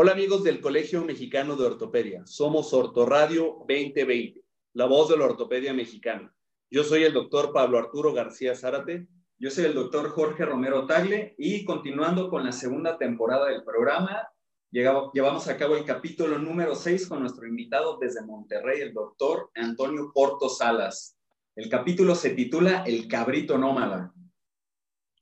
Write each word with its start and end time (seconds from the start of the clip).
Hola 0.00 0.12
amigos 0.12 0.44
del 0.44 0.60
Colegio 0.60 1.04
Mexicano 1.04 1.56
de 1.56 1.66
Ortopedia. 1.66 2.24
Somos 2.24 2.72
Ortoradio 2.72 3.56
2020, 3.68 4.44
la 4.74 4.86
voz 4.86 5.08
de 5.08 5.16
la 5.16 5.24
ortopedia 5.24 5.74
mexicana. 5.74 6.32
Yo 6.70 6.84
soy 6.84 7.02
el 7.02 7.12
doctor 7.12 7.52
Pablo 7.52 7.78
Arturo 7.78 8.12
García 8.12 8.54
Zárate. 8.54 9.08
Yo 9.40 9.50
soy 9.50 9.64
el 9.64 9.74
doctor 9.74 10.10
Jorge 10.10 10.44
Romero 10.44 10.86
Tagle 10.86 11.34
y 11.36 11.64
continuando 11.64 12.30
con 12.30 12.44
la 12.44 12.52
segunda 12.52 12.96
temporada 12.96 13.48
del 13.48 13.64
programa, 13.64 14.30
llevamos 14.70 15.48
a 15.48 15.56
cabo 15.56 15.74
el 15.74 15.84
capítulo 15.84 16.38
número 16.38 16.76
6 16.76 17.08
con 17.08 17.18
nuestro 17.18 17.48
invitado 17.48 17.98
desde 17.98 18.24
Monterrey, 18.24 18.80
el 18.82 18.94
doctor 18.94 19.50
Antonio 19.56 20.12
Porto 20.14 20.48
Salas. 20.48 21.18
El 21.56 21.68
capítulo 21.68 22.14
se 22.14 22.30
titula 22.30 22.84
El 22.86 23.08
cabrito 23.08 23.58
nómada. 23.58 24.14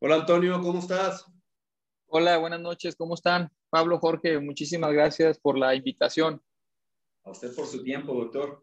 Hola 0.03 0.17
Antonio, 0.17 0.61
¿cómo 0.61 0.81
estás? 0.81 1.25
Hola, 2.09 2.37
buenas 2.37 2.61
noches, 2.61 2.95
¿cómo 2.95 3.15
están? 3.15 3.56
Pablo, 3.71 3.99
Jorge, 3.99 4.39
muchísimas 4.39 4.93
gracias 4.93 5.39
por 5.39 5.59
la 5.59 5.75
invitación. 5.75 6.43
A 7.25 7.31
usted 7.31 7.55
por 7.55 7.67
su 7.67 7.83
tiempo, 7.83 8.15
doctor. 8.15 8.63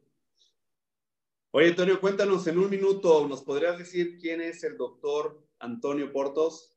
Oye, 1.52 1.70
Antonio, 1.70 2.00
cuéntanos 2.00 2.48
en 2.48 2.58
un 2.58 2.70
minuto, 2.70 3.28
¿nos 3.28 3.44
podrías 3.44 3.78
decir 3.78 4.18
quién 4.20 4.42
es 4.42 4.64
el 4.64 4.78
doctor 4.78 5.46
Antonio 5.60 6.12
Portos? 6.12 6.76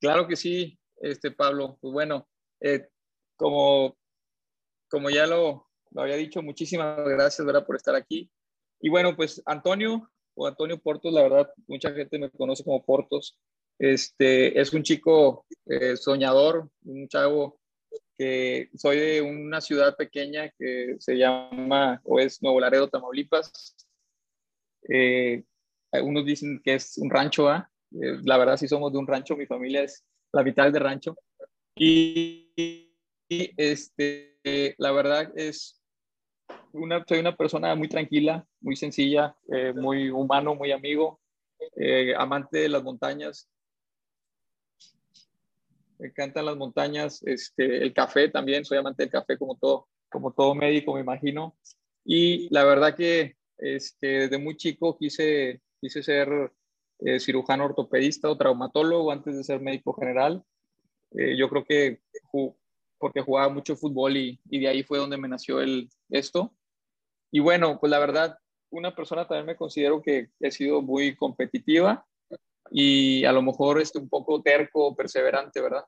Claro 0.00 0.26
que 0.26 0.36
sí, 0.36 0.78
este 0.96 1.30
Pablo. 1.30 1.78
Pues 1.80 1.92
bueno, 1.92 2.28
eh, 2.60 2.88
como, 3.36 3.96
como 4.90 5.08
ya 5.10 5.26
lo, 5.26 5.70
lo, 5.92 6.02
había 6.02 6.16
dicho, 6.16 6.42
muchísimas 6.42 6.98
gracias 7.08 7.46
¿verdad? 7.46 7.64
por 7.64 7.76
estar 7.76 7.94
aquí. 7.94 8.30
Y 8.80 8.90
bueno, 8.90 9.16
pues 9.16 9.40
Antonio 9.46 10.10
o 10.34 10.46
Antonio 10.46 10.78
Portos, 10.78 11.12
la 11.12 11.22
verdad, 11.22 11.52
mucha 11.68 11.92
gente 11.92 12.18
me 12.18 12.30
conoce 12.30 12.64
como 12.64 12.84
Portos. 12.84 13.38
Este, 13.78 14.60
es 14.60 14.72
un 14.72 14.82
chico 14.82 15.46
eh, 15.66 15.96
soñador, 15.96 16.68
un 16.84 17.08
chavo 17.08 17.58
que 18.16 18.70
soy 18.76 18.98
de 18.98 19.22
una 19.22 19.60
ciudad 19.60 19.96
pequeña 19.96 20.50
que 20.58 20.96
se 20.98 21.16
llama 21.16 22.00
o 22.04 22.20
es 22.20 22.42
Nuevo 22.42 22.60
Laredo, 22.60 22.88
Tamaulipas. 22.88 23.74
Eh, 24.88 25.44
algunos 25.90 26.24
dicen 26.24 26.60
que 26.62 26.74
es 26.74 26.98
un 26.98 27.10
rancho. 27.10 27.52
Eh, 27.52 27.64
la 28.22 28.38
verdad 28.38 28.56
sí 28.56 28.68
somos 28.68 28.92
de 28.92 28.98
un 28.98 29.06
rancho, 29.06 29.36
mi 29.36 29.46
familia 29.46 29.82
es 29.82 30.04
la 30.32 30.42
vital 30.42 30.72
de 30.72 30.78
rancho. 30.78 31.16
Y, 31.76 32.52
este, 33.28 34.74
la 34.78 34.92
verdad 34.92 35.32
es, 35.34 35.82
una, 36.72 37.04
soy 37.08 37.18
una 37.18 37.34
persona 37.34 37.74
muy 37.74 37.88
tranquila, 37.88 38.46
muy 38.60 38.76
sencilla, 38.76 39.34
eh, 39.50 39.72
muy 39.72 40.10
humano, 40.10 40.54
muy 40.54 40.70
amigo, 40.70 41.20
amante 42.16 42.58
de 42.58 42.68
las 42.68 42.82
montañas, 42.82 43.48
me 46.02 46.08
encantan 46.08 46.46
las 46.46 46.56
montañas, 46.56 47.22
este, 47.22 47.80
el 47.80 47.92
café 47.94 48.28
también, 48.28 48.64
soy 48.64 48.78
amante 48.78 49.04
del 49.04 49.12
café 49.12 49.38
como 49.38 49.56
todo, 49.56 49.86
como 50.10 50.32
todo 50.32 50.52
médico, 50.52 50.94
me 50.94 51.00
imagino. 51.00 51.56
Y 52.04 52.52
la 52.52 52.64
verdad 52.64 52.96
que 52.96 53.36
este, 53.56 54.06
desde 54.06 54.38
muy 54.38 54.56
chico 54.56 54.98
quise, 54.98 55.62
quise 55.80 56.02
ser 56.02 56.52
eh, 56.98 57.20
cirujano 57.20 57.66
ortopedista 57.66 58.28
o 58.28 58.36
traumatólogo 58.36 59.12
antes 59.12 59.36
de 59.36 59.44
ser 59.44 59.60
médico 59.60 59.94
general. 59.94 60.42
Eh, 61.12 61.36
yo 61.38 61.48
creo 61.48 61.64
que 61.64 62.00
porque 62.98 63.20
jugaba 63.20 63.48
mucho 63.48 63.76
fútbol 63.76 64.16
y, 64.16 64.40
y, 64.50 64.58
de 64.58 64.68
ahí 64.68 64.82
fue 64.82 64.98
donde 64.98 65.18
me 65.18 65.28
nació 65.28 65.60
el, 65.60 65.88
esto. 66.10 66.52
Y 67.30 67.38
bueno, 67.38 67.78
pues 67.78 67.90
la 67.90 68.00
verdad, 68.00 68.36
una 68.70 68.92
persona 68.96 69.28
también 69.28 69.46
me 69.46 69.56
considero 69.56 70.02
que 70.02 70.30
he 70.40 70.50
sido 70.50 70.82
muy 70.82 71.14
competitiva 71.14 72.04
y 72.74 73.24
a 73.26 73.32
lo 73.32 73.42
mejor 73.42 73.80
este, 73.80 73.98
un 73.98 74.08
poco 74.08 74.40
terco, 74.40 74.96
perseverante, 74.96 75.60
¿verdad? 75.60 75.84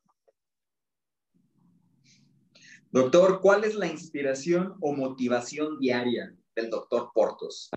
Doctor, 2.91 3.41
¿cuál 3.41 3.65
es 3.65 3.75
la 3.75 3.87
inspiración 3.87 4.77
o 4.81 4.93
motivación 4.93 5.79
diaria 5.81 6.37
del 6.55 6.69
doctor 6.69 7.11
Portos? 7.15 7.71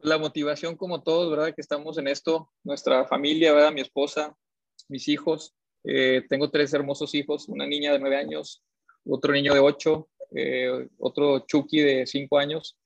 La 0.00 0.18
motivación 0.18 0.76
como 0.76 1.02
todos, 1.02 1.30
¿verdad? 1.30 1.54
Que 1.54 1.60
estamos 1.60 1.98
en 1.98 2.08
esto, 2.08 2.50
nuestra 2.64 3.06
familia, 3.06 3.52
¿verdad? 3.52 3.72
Mi 3.72 3.80
esposa, 3.80 4.36
mis 4.88 5.06
hijos. 5.06 5.54
Eh, 5.84 6.24
tengo 6.28 6.50
tres 6.50 6.74
hermosos 6.74 7.14
hijos, 7.14 7.48
una 7.48 7.66
niña 7.66 7.92
de 7.92 8.00
nueve 8.00 8.16
años, 8.16 8.64
otro 9.06 9.32
niño 9.32 9.54
de 9.54 9.60
ocho, 9.60 10.08
eh, 10.34 10.88
otro 10.98 11.46
Chucky 11.46 11.80
de 11.80 12.06
cinco 12.06 12.38
años 12.38 12.76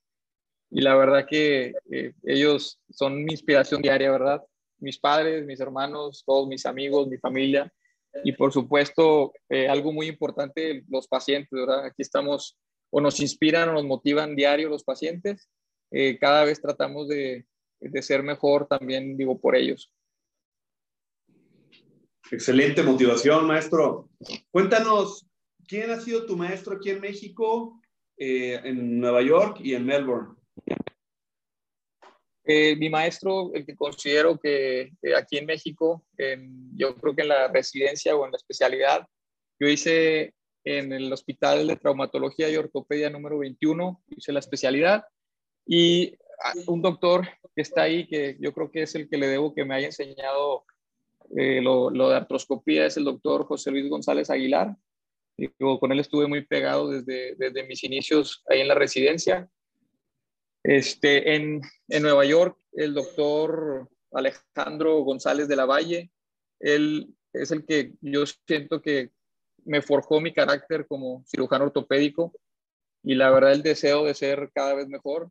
y 0.73 0.81
la 0.81 0.95
verdad 0.95 1.27
que 1.29 1.75
eh, 1.91 2.13
ellos 2.23 2.81
son 2.89 3.23
mi 3.23 3.33
inspiración 3.33 3.81
diaria, 3.81 4.09
¿verdad? 4.09 4.41
Mis 4.79 4.97
padres, 4.97 5.45
mis 5.45 5.59
hermanos, 5.59 6.23
todos 6.25 6.47
mis 6.47 6.65
amigos, 6.65 7.07
mi 7.07 7.17
familia 7.17 7.71
y 8.23 8.31
por 8.31 8.51
supuesto 8.51 9.33
eh, 9.49 9.67
algo 9.67 9.93
muy 9.93 10.07
importante, 10.07 10.83
los 10.89 11.07
pacientes, 11.07 11.51
¿verdad? 11.51 11.85
Aquí 11.85 12.01
estamos 12.01 12.57
o 12.89 12.99
nos 12.99 13.19
inspiran 13.19 13.69
o 13.69 13.73
nos 13.73 13.85
motivan 13.85 14.35
diario 14.35 14.67
los 14.67 14.83
pacientes. 14.83 15.47
Eh, 15.91 16.17
cada 16.19 16.43
vez 16.43 16.59
tratamos 16.59 17.07
de, 17.07 17.45
de 17.79 18.01
ser 18.01 18.23
mejor 18.23 18.67
también, 18.67 19.15
digo, 19.15 19.39
por 19.39 19.55
ellos. 19.55 19.91
Excelente 22.31 22.81
motivación, 22.81 23.45
maestro. 23.45 24.09
Cuéntanos, 24.49 25.27
¿quién 25.67 25.91
ha 25.91 25.99
sido 25.99 26.25
tu 26.25 26.35
maestro 26.35 26.77
aquí 26.77 26.89
en 26.89 26.99
México, 26.99 27.79
en 28.17 28.99
Nueva 28.99 29.21
York 29.21 29.59
y 29.61 29.75
en 29.75 29.85
Melbourne? 29.85 30.42
Eh, 32.45 32.75
mi 32.75 32.89
maestro, 32.89 33.53
el 33.53 33.65
que 33.65 33.75
considero 33.75 34.37
que 34.37 34.91
aquí 35.17 35.37
en 35.37 35.45
México, 35.45 36.05
yo 36.75 36.95
creo 36.95 37.15
que 37.15 37.21
en 37.21 37.29
la 37.29 37.47
residencia 37.47 38.15
o 38.15 38.25
en 38.25 38.31
la 38.31 38.37
especialidad, 38.37 39.07
yo 39.59 39.67
hice 39.67 40.33
en 40.65 40.91
el 40.91 41.11
Hospital 41.11 41.67
de 41.67 41.75
Traumatología 41.75 42.49
y 42.49 42.57
Ortopedia 42.57 43.09
número 43.09 43.39
21, 43.39 44.01
hice 44.09 44.31
la 44.33 44.39
especialidad, 44.39 45.05
y 45.65 46.17
un 46.67 46.81
doctor 46.81 47.27
que 47.55 47.61
está 47.61 47.83
ahí, 47.83 48.07
que 48.07 48.37
yo 48.39 48.53
creo 48.53 48.71
que 48.71 48.83
es 48.83 48.95
el 48.95 49.09
que 49.09 49.17
le 49.17 49.27
debo 49.27 49.53
que 49.53 49.65
me 49.65 49.75
haya 49.75 49.87
enseñado 49.87 50.65
eh, 51.37 51.61
lo, 51.61 51.89
de 51.91 52.15
artroscopía, 52.15 52.85
es 52.85 52.97
el 52.97 53.05
doctor 53.05 53.45
José 53.45 53.71
Luis 53.71 53.89
González 53.89 54.29
Aguilar. 54.29 54.75
Y 55.35 55.47
con 55.47 55.91
él 55.91 55.99
estuve 55.99 56.27
muy 56.27 56.45
pegado 56.45 56.89
desde, 56.89 57.35
desde 57.35 57.63
mis 57.63 57.83
inicios 57.83 58.43
ahí 58.47 58.61
en 58.61 58.67
la 58.67 58.75
residencia 58.75 59.49
este, 60.63 61.35
en, 61.35 61.61
en 61.89 62.03
Nueva 62.03 62.25
York, 62.25 62.57
el 62.73 62.93
doctor 62.93 63.89
Alejandro 64.11 64.99
González 65.03 65.47
de 65.47 65.55
la 65.55 65.65
Valle, 65.65 66.11
él 66.59 67.13
es 67.33 67.51
el 67.51 67.65
que 67.65 67.93
yo 68.01 68.23
siento 68.25 68.81
que 68.81 69.11
me 69.65 69.81
forjó 69.81 70.21
mi 70.21 70.33
carácter 70.33 70.87
como 70.87 71.23
cirujano 71.25 71.65
ortopédico 71.65 72.33
y 73.03 73.15
la 73.15 73.29
verdad 73.29 73.51
el 73.51 73.63
deseo 73.63 74.05
de 74.05 74.13
ser 74.13 74.51
cada 74.53 74.73
vez 74.73 74.87
mejor, 74.87 75.29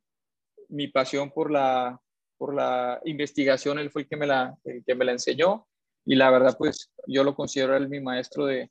mi 0.68 0.88
pasión 0.88 1.30
por 1.30 1.50
la, 1.50 2.00
por 2.36 2.54
la 2.54 3.00
investigación, 3.04 3.78
él 3.78 3.90
fue 3.90 4.02
el 4.02 4.08
que 4.08 4.16
me 4.16 4.26
la, 4.26 4.56
que 4.86 4.94
me 4.94 5.04
la 5.04 5.12
enseñó 5.12 5.66
y 6.04 6.16
la 6.16 6.30
verdad 6.30 6.56
pues 6.58 6.90
yo 7.06 7.24
lo 7.24 7.34
considero 7.34 7.76
él 7.76 7.88
mi 7.88 8.00
maestro 8.00 8.46
de, 8.46 8.70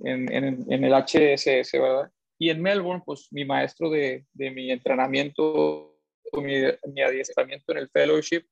en, 0.00 0.32
en, 0.32 0.72
en 0.72 0.84
el 0.84 0.92
HSS, 0.92 1.72
¿verdad? 1.72 2.12
Y 2.38 2.50
en 2.50 2.62
Melbourne, 2.62 3.02
pues 3.04 3.28
mi 3.32 3.44
maestro 3.44 3.90
de, 3.90 4.24
mi 4.34 4.70
entrenamiento, 4.70 5.98
mi, 6.34 6.54
mi, 6.92 7.02
adiestramiento 7.02 7.72
en 7.72 7.78
el 7.78 7.90
fellowship, 7.90 8.46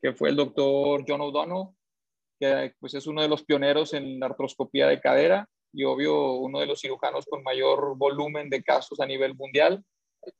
que 0.00 0.12
fue 0.12 0.30
el 0.30 0.36
doctor 0.36 1.04
John 1.06 1.20
O'Donnell, 1.20 1.68
que 2.38 2.74
pues 2.78 2.94
es 2.94 3.06
uno 3.06 3.22
de 3.22 3.28
los 3.28 3.44
pioneros 3.44 3.94
en 3.94 4.18
la 4.20 4.26
artroscopía 4.26 4.86
de 4.86 5.00
cadera 5.00 5.48
y 5.72 5.84
obvio 5.84 6.32
uno 6.34 6.60
de 6.60 6.66
los 6.66 6.80
cirujanos 6.80 7.26
con 7.26 7.42
mayor 7.42 7.96
volumen 7.96 8.48
de 8.48 8.62
casos 8.62 9.00
a 9.00 9.06
nivel 9.06 9.34
mundial. 9.34 9.84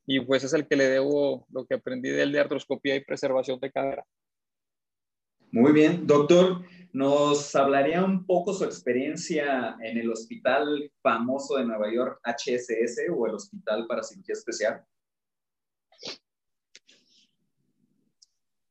Y 0.06 0.20
pues 0.20 0.44
es 0.44 0.52
el 0.52 0.66
que 0.66 0.76
le 0.76 0.88
debo 0.88 1.46
lo 1.50 1.66
que 1.66 1.74
aprendí 1.74 2.08
de 2.08 2.22
él 2.22 2.32
de 2.32 2.40
artroscopía 2.40 2.96
y 2.96 3.04
preservación 3.04 3.60
de 3.60 3.70
cadera. 3.70 4.04
Muy 5.50 5.72
bien, 5.72 6.06
doctor, 6.06 6.62
¿nos 6.92 7.56
hablaría 7.56 8.04
un 8.04 8.26
poco 8.26 8.52
su 8.52 8.64
experiencia 8.64 9.78
en 9.82 9.96
el 9.96 10.10
hospital 10.10 10.92
famoso 11.00 11.56
de 11.56 11.64
Nueva 11.64 11.90
York, 11.90 12.20
HSS, 12.22 13.08
o 13.16 13.26
el 13.26 13.34
Hospital 13.34 13.86
para 13.86 14.02
Cirugía 14.02 14.34
Especial? 14.34 14.84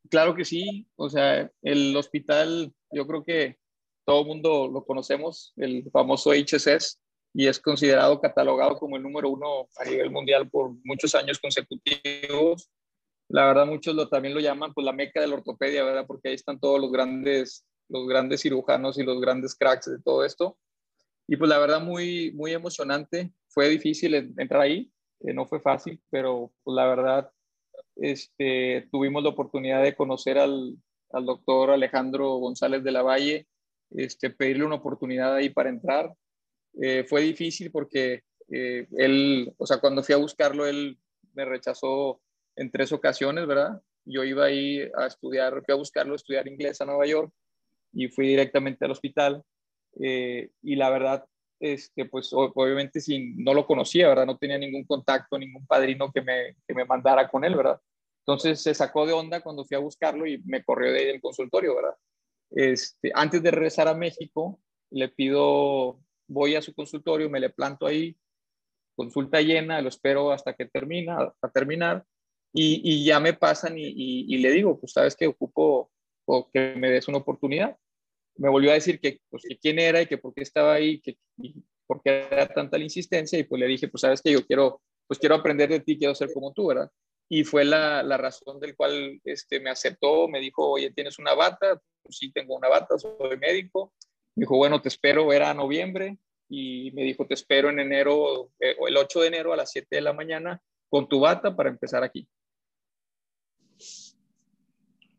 Claro 0.07 0.35
que 0.35 0.45
sí, 0.45 0.85
o 0.95 1.09
sea, 1.09 1.51
el 1.63 1.97
hospital, 1.97 2.71
yo 2.91 3.07
creo 3.07 3.25
que 3.25 3.57
todo 4.05 4.21
el 4.21 4.27
mundo 4.27 4.67
lo 4.67 4.85
conocemos, 4.85 5.53
el 5.57 5.89
famoso 5.91 6.31
HSS, 6.31 6.99
y 7.33 7.47
es 7.47 7.59
considerado, 7.59 8.21
catalogado 8.21 8.77
como 8.77 8.97
el 8.97 9.03
número 9.03 9.31
uno 9.31 9.67
a 9.77 9.83
nivel 9.83 10.11
mundial 10.11 10.47
por 10.47 10.75
muchos 10.83 11.15
años 11.15 11.39
consecutivos 11.39 12.69
la 13.29 13.45
verdad 13.45 13.65
muchos 13.65 13.95
lo, 13.95 14.07
también 14.07 14.33
lo 14.33 14.39
llaman 14.39 14.73
pues 14.73 14.85
la 14.85 14.93
meca 14.93 15.19
de 15.19 15.27
la 15.27 15.35
ortopedia, 15.35 15.83
¿verdad? 15.83 16.05
Porque 16.07 16.29
ahí 16.29 16.35
están 16.35 16.59
todos 16.59 16.79
los 16.79 16.91
grandes, 16.91 17.65
los 17.89 18.07
grandes 18.07 18.41
cirujanos 18.41 18.97
y 18.97 19.03
los 19.03 19.19
grandes 19.19 19.55
cracks 19.55 19.89
de 19.91 20.01
todo 20.01 20.23
esto. 20.23 20.57
Y 21.27 21.35
pues 21.35 21.49
la 21.49 21.57
verdad 21.57 21.81
muy, 21.81 22.31
muy 22.33 22.53
emocionante. 22.53 23.33
Fue 23.49 23.67
difícil 23.69 24.15
entrar 24.15 24.61
ahí, 24.61 24.91
eh, 25.21 25.33
no 25.33 25.45
fue 25.45 25.59
fácil, 25.59 26.01
pero 26.09 26.53
pues 26.63 26.75
la 26.75 26.87
verdad 26.87 27.31
este, 27.95 28.87
tuvimos 28.91 29.23
la 29.23 29.29
oportunidad 29.29 29.83
de 29.83 29.95
conocer 29.95 30.37
al, 30.37 30.77
al 31.11 31.25
doctor 31.25 31.71
Alejandro 31.71 32.35
González 32.37 32.83
de 32.83 32.91
la 32.91 33.01
Valle, 33.01 33.47
este, 33.91 34.29
pedirle 34.29 34.65
una 34.65 34.75
oportunidad 34.75 35.35
ahí 35.35 35.49
para 35.49 35.69
entrar. 35.69 36.13
Eh, 36.81 37.05
fue 37.07 37.21
difícil 37.21 37.71
porque 37.71 38.23
eh, 38.49 38.87
él, 38.97 39.53
o 39.57 39.65
sea, 39.65 39.79
cuando 39.79 40.03
fui 40.03 40.13
a 40.13 40.19
buscarlo, 40.19 40.65
él 40.65 40.97
me 41.33 41.45
rechazó 41.45 42.21
en 42.57 42.71
tres 42.71 42.91
ocasiones, 42.91 43.47
¿verdad? 43.47 43.81
Yo 44.05 44.23
iba 44.23 44.45
ahí 44.45 44.81
a 44.97 45.07
estudiar, 45.07 45.63
fui 45.65 45.73
a 45.73 45.77
buscarlo, 45.77 46.13
a 46.13 46.15
estudiar 46.17 46.47
inglés 46.47 46.81
a 46.81 46.85
Nueva 46.85 47.05
York 47.05 47.31
y 47.93 48.09
fui 48.09 48.27
directamente 48.27 48.85
al 48.85 48.91
hospital. 48.91 49.43
Eh, 49.99 50.49
y 50.61 50.75
la 50.75 50.89
verdad, 50.89 51.25
este, 51.59 52.05
pues 52.05 52.29
obviamente 52.33 52.99
si 52.99 53.33
no 53.35 53.53
lo 53.53 53.65
conocía, 53.65 54.09
¿verdad? 54.09 54.25
No 54.25 54.37
tenía 54.37 54.57
ningún 54.57 54.85
contacto, 54.85 55.37
ningún 55.37 55.65
padrino 55.65 56.11
que 56.11 56.21
me, 56.21 56.55
que 56.67 56.73
me 56.73 56.85
mandara 56.85 57.29
con 57.29 57.43
él, 57.45 57.55
¿verdad? 57.55 57.79
Entonces 58.25 58.61
se 58.61 58.73
sacó 58.73 59.05
de 59.05 59.13
onda 59.13 59.41
cuando 59.41 59.65
fui 59.65 59.75
a 59.77 59.79
buscarlo 59.79 60.27
y 60.27 60.41
me 60.43 60.63
corrió 60.63 60.91
de 60.91 60.99
ahí 60.99 61.05
del 61.05 61.21
consultorio, 61.21 61.75
¿verdad? 61.75 61.95
Este, 62.51 63.11
antes 63.13 63.41
de 63.41 63.51
regresar 63.51 63.87
a 63.87 63.93
México, 63.93 64.59
le 64.89 65.09
pido, 65.09 65.99
voy 66.27 66.55
a 66.55 66.61
su 66.61 66.73
consultorio, 66.73 67.29
me 67.29 67.39
le 67.39 67.49
planto 67.49 67.85
ahí, 67.85 68.17
consulta 68.95 69.41
llena, 69.41 69.81
lo 69.81 69.89
espero 69.89 70.31
hasta 70.31 70.53
que 70.53 70.65
termina, 70.65 71.17
hasta 71.19 71.49
terminar, 71.51 72.03
y, 72.53 73.05
ya 73.05 73.19
me 73.19 73.33
pasan 73.33 73.75
y, 73.77 74.37
le 74.37 74.51
digo, 74.51 74.79
pues 74.79 74.93
sabes 74.93 75.15
que 75.15 75.27
ocupo 75.27 75.91
o 76.25 76.49
que 76.49 76.75
me 76.75 76.89
des 76.89 77.07
una 77.07 77.19
oportunidad. 77.19 77.77
Me 78.35 78.49
volvió 78.49 78.71
a 78.71 78.75
decir 78.75 78.99
que, 78.99 79.19
pues, 79.29 79.43
que 79.47 79.57
quién 79.57 79.79
era 79.79 80.01
y 80.01 80.07
que 80.07 80.17
por 80.17 80.33
qué 80.33 80.43
estaba 80.43 80.73
ahí, 80.73 80.99
que, 80.99 81.17
por 81.85 82.01
qué 82.03 82.27
era 82.29 82.47
tanta 82.47 82.77
la 82.77 82.83
insistencia, 82.83 83.39
y 83.39 83.43
pues 83.43 83.59
le 83.59 83.67
dije, 83.67 83.87
pues 83.87 84.01
sabes 84.01 84.21
que 84.21 84.31
yo 84.31 84.45
quiero, 84.45 84.81
pues 85.07 85.19
quiero 85.19 85.35
aprender 85.35 85.69
de 85.69 85.79
ti, 85.79 85.97
quiero 85.97 86.13
ser 86.15 86.31
como 86.33 86.53
tú, 86.53 86.67
¿verdad? 86.67 86.91
Y 87.29 87.43
fue 87.43 87.65
la, 87.65 88.03
la 88.03 88.17
razón 88.17 88.59
del 88.59 88.75
cual 88.75 89.19
este, 89.23 89.59
me 89.59 89.69
aceptó, 89.69 90.27
me 90.27 90.39
dijo, 90.39 90.69
oye, 90.69 90.91
¿tienes 90.91 91.19
una 91.19 91.33
bata? 91.33 91.81
Pues 92.03 92.17
sí, 92.17 92.31
tengo 92.31 92.55
una 92.55 92.69
bata, 92.69 92.97
soy 92.97 93.37
médico. 93.37 93.93
Me 94.35 94.41
dijo, 94.41 94.55
bueno, 94.55 94.81
te 94.81 94.89
espero, 94.89 95.33
era 95.33 95.53
noviembre, 95.53 96.17
y 96.49 96.91
me 96.91 97.03
dijo, 97.03 97.25
te 97.25 97.33
espero 97.33 97.69
en 97.69 97.79
enero, 97.79 98.51
eh, 98.59 98.75
el 98.87 98.97
8 98.97 99.21
de 99.21 99.27
enero 99.27 99.53
a 99.53 99.57
las 99.57 99.71
7 99.71 99.87
de 99.89 100.01
la 100.01 100.13
mañana 100.13 100.61
con 100.89 101.07
tu 101.07 101.19
bata 101.19 101.55
para 101.55 101.69
empezar 101.69 102.03
aquí. 102.03 102.27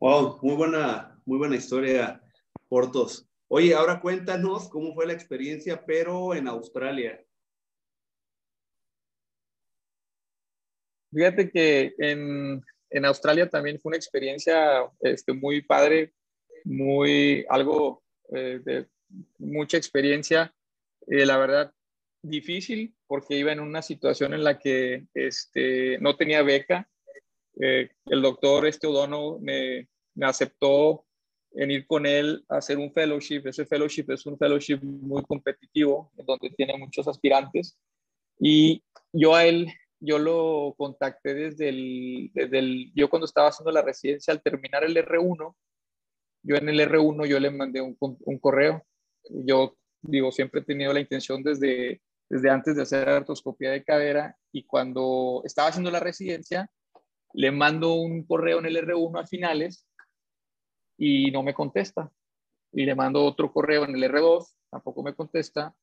Wow, 0.01 0.39
muy 0.43 0.57
buena, 0.57 1.21
muy 1.25 1.39
buena 1.39 1.57
historia, 1.57 2.23
Portos. 2.69 3.29
Oye, 3.49 3.75
ahora 3.75 4.01
cuéntanos 4.01 4.69
cómo 4.69 4.95
fue 4.95 5.07
la 5.07 5.13
experiencia, 5.13 5.85
pero 5.85 6.35
en 6.35 6.49
Australia. 6.49 7.25
Fíjate 11.11 11.51
que 11.51 11.95
en, 11.99 12.63
en 12.91 13.05
Australia 13.05 13.49
también 13.49 13.81
fue 13.81 13.91
una 13.91 13.97
experiencia 13.97 14.91
este, 15.01 15.33
muy 15.33 15.63
padre, 15.63 16.13
muy 16.65 17.47
algo 17.49 18.03
eh, 18.35 18.61
de 18.63 18.87
mucha 19.39 19.79
experiencia 19.79 20.55
eh, 21.11 21.25
la 21.25 21.39
verdad, 21.39 21.73
difícil 22.23 22.95
porque 23.07 23.37
iba 23.37 23.53
en 23.53 23.61
una 23.61 23.81
situación 23.81 24.35
en 24.35 24.45
la 24.45 24.59
que 24.59 25.07
este, 25.15 25.99
no 26.01 26.17
tenía 26.17 26.43
beca. 26.43 26.89
Eh, 27.61 27.91
el 28.07 28.23
doctor 28.23 28.67
este 28.67 28.87
Odono 28.87 29.39
me, 29.41 29.89
me 30.15 30.27
aceptó 30.27 31.05
en 31.53 31.71
ir 31.71 31.87
con 31.87 32.07
él 32.07 32.45
a 32.49 32.59
hacer 32.59 32.79
un 32.79 32.93
fellowship. 32.93 33.43
Ese 33.47 33.67
fellowship 33.67 34.07
es 34.09 34.27
un 34.27 34.39
fellowship 34.39 34.79
muy 34.83 35.23
competitivo, 35.25 36.13
donde 36.15 36.51
tiene 36.51 36.77
muchos 36.77 37.09
aspirantes. 37.09 37.79
Y 38.39 38.83
yo 39.13 39.35
a 39.35 39.45
él, 39.45 39.69
yo 40.01 40.19
lo 40.19 40.75
contacté 40.77 41.35
desde 41.35 41.71
el, 41.71 42.31
desde 42.35 42.59
el, 42.59 42.93
yo 42.95 43.09
cuando 43.11 43.27
estaba 43.27 43.49
haciendo 43.49 43.73
la 43.73 43.83
residencia, 43.83 44.33
al 44.33 44.43
terminar 44.43 44.85
el 44.85 44.97
R1, 44.97 45.55
yo 46.45 46.57
en 46.57 46.69
el 46.69 46.81
R1 46.81 47.27
yo 47.27 47.41
le 47.41 47.51
mandé 47.51 47.81
un, 47.81 47.97
un 47.99 48.39
correo. 48.39 48.85
Yo 49.31 49.77
digo, 50.03 50.31
siempre 50.31 50.61
he 50.61 50.65
tenido 50.65 50.93
la 50.93 51.01
intención 51.01 51.43
desde, 51.43 52.01
desde 52.29 52.51
antes 52.51 52.77
de 52.77 52.83
hacer 52.83 53.09
artroscopía 53.09 53.71
de 53.71 53.85
cadera 53.85 54.37
y 54.53 54.65
cuando 54.65 55.43
estaba 55.45 55.69
haciendo 55.69 55.91
la 55.91 56.01
residencia, 56.01 56.71
le 57.35 57.51
mando 57.51 57.95
un 57.95 58.25
correo 58.25 58.59
en 58.59 58.67
el 58.67 58.77
R1 58.77 59.21
a 59.21 59.27
finales 59.27 59.87
y 60.97 61.31
no 61.31 61.43
me 61.43 61.55
contesta. 61.55 62.11
Y 62.73 62.85
le 62.85 62.95
mando 62.95 63.25
otro 63.25 63.53
correo 63.53 63.85
en 63.85 63.95
el 63.95 64.03
R2, 64.05 64.55
tampoco 64.71 65.03
me 65.03 65.15
contesta. 65.15 65.75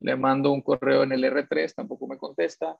Le 0.00 0.16
mando 0.16 0.50
un 0.52 0.62
correo 0.62 1.04
en 1.04 1.12
el 1.12 1.24
R3, 1.24 1.74
tampoco 1.74 2.06
me 2.06 2.18
contesta. 2.18 2.78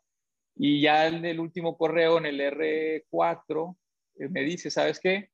Y 0.57 0.81
ya 0.81 1.07
en 1.07 1.25
el 1.25 1.41
último 1.41 1.77
correo, 1.77 2.19
en 2.19 2.27
el 2.27 2.41
R4, 2.41 3.77
eh, 4.17 4.29
me 4.29 4.43
dice, 4.43 4.71
¿sabes 4.71 4.99
qué? 5.01 5.31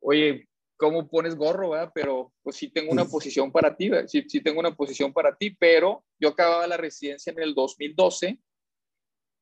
Oye, 0.00 0.48
cómo 0.76 1.08
pones 1.08 1.34
gorro, 1.34 1.70
¿verdad? 1.70 1.90
Pero 1.94 2.32
pues 2.42 2.56
sí 2.56 2.70
tengo 2.70 2.92
una 2.92 3.04
posición 3.04 3.50
para 3.50 3.76
ti, 3.76 3.90
Sí, 4.06 4.24
sí 4.28 4.40
tengo 4.40 4.60
una 4.60 4.74
posición 4.74 5.12
para 5.12 5.36
ti, 5.36 5.50
pero 5.50 6.04
yo 6.18 6.30
acababa 6.30 6.66
la 6.66 6.76
residencia 6.76 7.32
en 7.32 7.40
el 7.40 7.54
2012 7.54 8.38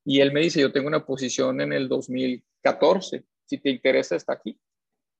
y 0.08 0.20
él 0.20 0.32
me 0.32 0.40
dice, 0.40 0.60
yo 0.60 0.70
tengo 0.70 0.86
una 0.86 1.04
posición 1.04 1.60
en 1.60 1.72
el 1.72 1.88
2014, 1.88 3.24
si 3.44 3.58
te 3.58 3.70
interesa, 3.70 4.14
está 4.14 4.34
aquí. 4.34 4.56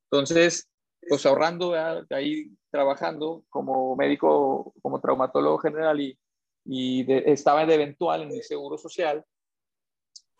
Entonces, 0.08 0.70
pues 1.08 1.26
ahorrando, 1.26 1.74
ahí 2.10 2.52
trabajando 2.70 3.44
como 3.48 3.96
médico, 3.96 4.72
como 4.80 5.00
traumatólogo 5.00 5.58
general 5.58 6.00
y, 6.00 6.16
y 6.64 7.04
estaba 7.28 7.66
de 7.66 7.74
eventual 7.74 8.22
en 8.22 8.30
el 8.30 8.44
seguro 8.44 8.78
social, 8.78 9.24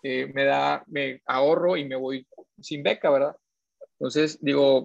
eh, 0.04 0.31
me 0.32 0.44
da, 0.44 0.84
me 0.87 1.20
ahorro 1.26 1.76
y 1.76 1.84
me 1.84 1.96
voy 1.96 2.25
sin 2.60 2.84
beca, 2.84 3.10
¿verdad? 3.10 3.37
Entonces, 3.98 4.38
digo, 4.40 4.84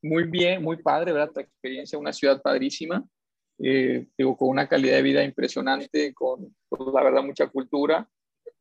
muy 0.00 0.24
bien, 0.24 0.62
muy 0.62 0.78
padre, 0.82 1.12
¿verdad? 1.12 1.32
Tu 1.34 1.40
experiencia, 1.40 1.98
una 1.98 2.14
ciudad 2.14 2.40
padrísima, 2.40 3.06
eh, 3.58 4.06
digo, 4.16 4.34
con 4.34 4.48
una 4.48 4.66
calidad 4.66 4.96
de 4.96 5.02
vida 5.02 5.22
impresionante, 5.22 6.14
con, 6.14 6.56
pues, 6.70 6.80
la 6.94 7.02
verdad, 7.02 7.22
mucha 7.22 7.48
cultura, 7.48 8.08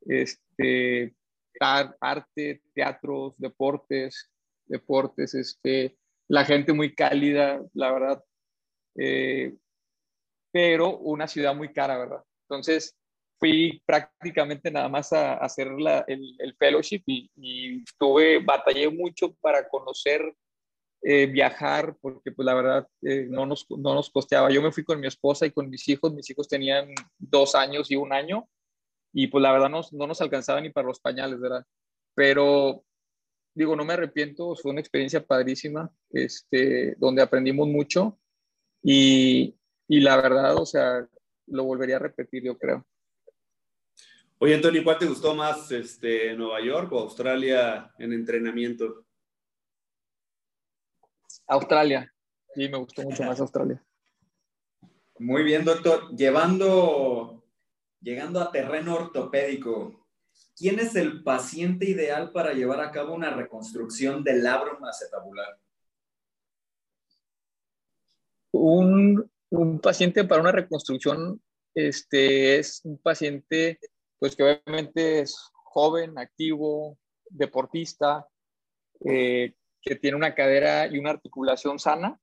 este, 0.01 1.15
arte, 1.59 2.61
teatros, 2.73 3.33
deportes, 3.37 4.31
deportes, 4.65 5.33
este, 5.33 5.97
la 6.27 6.45
gente 6.45 6.73
muy 6.73 6.93
cálida, 6.93 7.61
la 7.73 7.91
verdad, 7.91 8.23
eh, 8.95 9.55
pero 10.51 10.97
una 10.97 11.27
ciudad 11.27 11.55
muy 11.55 11.73
cara, 11.73 11.97
¿verdad? 11.97 12.23
Entonces, 12.49 12.95
fui 13.39 13.81
prácticamente 13.85 14.71
nada 14.71 14.89
más 14.89 15.13
a, 15.13 15.35
hacer 15.35 15.67
el, 15.67 16.35
el, 16.39 16.55
fellowship 16.55 17.03
y, 17.05 17.29
y 17.35 17.83
tuve, 17.99 18.39
batallé 18.39 18.89
mucho 18.89 19.33
para 19.35 19.67
conocer 19.67 20.21
eh, 21.03 21.27
viajar, 21.27 21.95
porque 22.01 22.31
pues 22.31 22.45
la 22.45 22.55
verdad 22.55 22.87
eh, 23.03 23.27
no, 23.29 23.45
nos, 23.45 23.65
no 23.69 23.93
nos 23.93 24.09
costeaba. 24.09 24.49
Yo 24.51 24.61
me 24.61 24.71
fui 24.71 24.83
con 24.83 24.99
mi 24.99 25.07
esposa 25.07 25.45
y 25.45 25.51
con 25.51 25.69
mis 25.69 25.87
hijos, 25.87 26.13
mis 26.13 26.29
hijos 26.29 26.47
tenían 26.47 26.89
dos 27.17 27.53
años 27.53 27.91
y 27.91 27.95
un 27.95 28.11
año, 28.11 28.47
y 29.13 29.27
pues 29.27 29.41
la 29.41 29.51
verdad 29.51 29.69
no, 29.69 29.81
no 29.91 30.07
nos 30.07 30.21
alcanzaba 30.21 30.61
ni 30.61 30.69
para 30.69 30.87
los 30.87 30.99
pañales, 30.99 31.39
¿verdad? 31.39 31.65
Pero 32.13 32.83
digo, 33.53 33.75
no 33.75 33.83
me 33.85 33.93
arrepiento, 33.93 34.55
fue 34.55 34.71
una 34.71 34.81
experiencia 34.81 35.25
padrísima, 35.25 35.91
este, 36.11 36.95
donde 36.97 37.21
aprendimos 37.21 37.67
mucho 37.67 38.19
y, 38.83 39.55
y 39.87 39.99
la 40.01 40.17
verdad, 40.17 40.55
o 40.57 40.65
sea, 40.65 41.07
lo 41.47 41.63
volvería 41.63 41.95
a 41.95 41.99
repetir, 41.99 42.43
yo 42.43 42.57
creo. 42.57 42.85
Oye, 44.39 44.53
Antonio, 44.53 44.83
¿cuál 44.83 44.99
te 44.99 45.07
gustó 45.07 45.33
más, 45.33 45.71
este, 45.71 46.35
Nueva 46.35 46.61
York 46.61 46.91
o 46.91 46.99
Australia 46.99 47.91
en 47.97 48.13
entrenamiento? 48.13 49.03
Australia. 51.47 52.13
Sí, 52.53 52.69
me 52.69 52.77
gustó 52.77 53.01
mucho 53.01 53.23
más 53.23 53.39
Australia. 53.39 53.83
Muy 55.19 55.43
bien, 55.43 55.65
doctor. 55.65 56.15
Llevando, 56.15 57.43
llegando 58.01 58.39
a 58.39 58.51
terreno 58.51 58.95
ortopédico, 58.95 60.07
¿quién 60.55 60.79
es 60.79 60.95
el 60.95 61.23
paciente 61.23 61.85
ideal 61.85 62.31
para 62.31 62.53
llevar 62.53 62.81
a 62.81 62.91
cabo 62.91 63.13
una 63.13 63.31
reconstrucción 63.31 64.23
del 64.23 64.43
labrum 64.43 64.83
acetabular? 64.85 65.59
Un, 68.51 69.29
un 69.49 69.79
paciente 69.79 70.23
para 70.23 70.41
una 70.41 70.51
reconstrucción 70.51 71.41
este, 71.73 72.57
es 72.57 72.81
un 72.85 72.97
paciente 72.97 73.79
pues 74.19 74.35
que 74.35 74.43
obviamente 74.43 75.19
es 75.19 75.37
joven, 75.53 76.17
activo, 76.17 76.97
deportista, 77.29 78.27
eh, 79.05 79.53
que 79.81 79.95
tiene 79.95 80.17
una 80.17 80.33
cadera 80.33 80.87
y 80.87 80.97
una 80.97 81.11
articulación 81.11 81.77
sana 81.77 82.19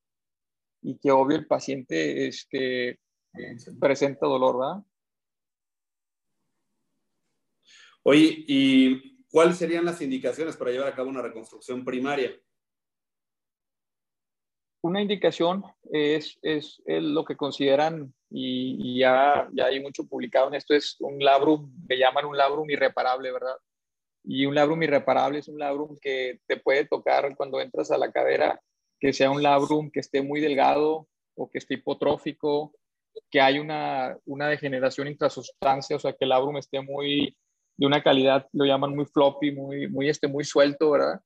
y 0.81 0.97
que 0.97 1.11
obvio 1.11 1.37
el 1.37 1.47
paciente 1.47 2.27
este, 2.27 2.99
presenta 3.79 4.27
dolor, 4.27 4.59
¿verdad? 4.59 4.83
Oye, 8.07 8.45
¿y 8.47 9.25
cuáles 9.31 9.57
serían 9.57 9.83
las 9.83 9.99
indicaciones 9.99 10.55
para 10.55 10.69
llevar 10.69 10.89
a 10.89 10.95
cabo 10.95 11.09
una 11.09 11.23
reconstrucción 11.23 11.83
primaria? 11.83 12.39
Una 14.81 15.01
indicación 15.01 15.63
es, 15.91 16.37
es, 16.43 16.79
lo 16.85 17.25
que 17.25 17.35
consideran, 17.35 18.13
y, 18.29 18.99
ya, 18.99 19.49
ya 19.53 19.65
hay 19.65 19.79
mucho 19.79 20.07
publicado 20.07 20.49
en 20.49 20.53
esto, 20.53 20.75
es 20.75 20.97
un 20.99 21.17
labrum, 21.17 21.73
me 21.89 21.97
llaman 21.97 22.25
un 22.25 22.37
labrum 22.37 22.69
irreparable, 22.69 23.31
¿verdad? 23.31 23.57
Y 24.23 24.45
un 24.45 24.53
labrum 24.53 24.83
irreparable 24.83 25.39
es 25.39 25.47
un 25.47 25.57
labrum 25.57 25.97
que 25.99 26.41
te 26.45 26.57
puede 26.57 26.85
tocar 26.85 27.35
cuando 27.35 27.59
entras 27.59 27.89
a 27.89 27.97
la 27.97 28.11
cadera, 28.11 28.61
que 28.99 29.13
sea 29.13 29.31
un 29.31 29.41
labrum 29.41 29.89
que 29.89 30.01
esté 30.01 30.21
muy 30.21 30.41
delgado, 30.41 31.07
o 31.33 31.49
que 31.49 31.57
esté 31.57 31.73
hipotrófico, 31.73 32.71
que 33.31 33.41
hay 33.41 33.57
una, 33.57 34.15
una 34.25 34.47
degeneración 34.47 35.07
intrasustancia, 35.07 35.95
o 35.95 35.99
sea, 35.99 36.13
que 36.13 36.25
el 36.25 36.29
labrum 36.29 36.57
esté 36.57 36.81
muy, 36.81 37.35
de 37.77 37.85
una 37.85 38.01
calidad, 38.03 38.47
lo 38.53 38.65
llaman 38.65 38.95
muy 38.95 39.05
floppy, 39.05 39.51
muy, 39.51 39.87
muy, 39.87 40.09
este, 40.09 40.27
muy 40.27 40.43
suelto, 40.43 40.91
¿verdad? 40.91 41.21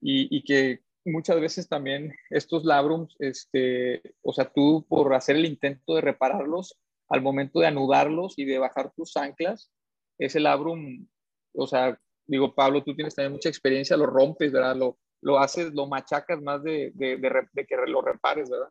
Y, 0.00 0.36
y 0.36 0.42
que 0.42 0.80
muchas 1.04 1.40
veces 1.40 1.68
también 1.68 2.14
estos 2.30 2.64
labrums, 2.64 3.14
este, 3.18 4.02
o 4.22 4.32
sea, 4.32 4.50
tú 4.52 4.84
por 4.88 5.14
hacer 5.14 5.36
el 5.36 5.46
intento 5.46 5.94
de 5.94 6.00
repararlos, 6.02 6.78
al 7.08 7.22
momento 7.22 7.60
de 7.60 7.68
anudarlos 7.68 8.38
y 8.38 8.44
de 8.44 8.58
bajar 8.58 8.92
tus 8.94 9.16
anclas, 9.16 9.70
ese 10.18 10.40
labrum, 10.40 11.06
o 11.54 11.66
sea, 11.66 11.98
digo, 12.26 12.54
Pablo, 12.54 12.82
tú 12.82 12.94
tienes 12.94 13.14
también 13.14 13.32
mucha 13.32 13.48
experiencia, 13.48 13.96
lo 13.96 14.06
rompes, 14.06 14.50
¿verdad? 14.52 14.76
Lo, 14.76 14.98
lo 15.22 15.38
haces, 15.38 15.72
lo 15.72 15.86
machacas 15.86 16.42
más 16.42 16.62
de, 16.62 16.92
de, 16.94 17.16
de, 17.16 17.66
que 17.66 17.76
lo 17.86 18.02
repares, 18.02 18.50
¿verdad? 18.50 18.68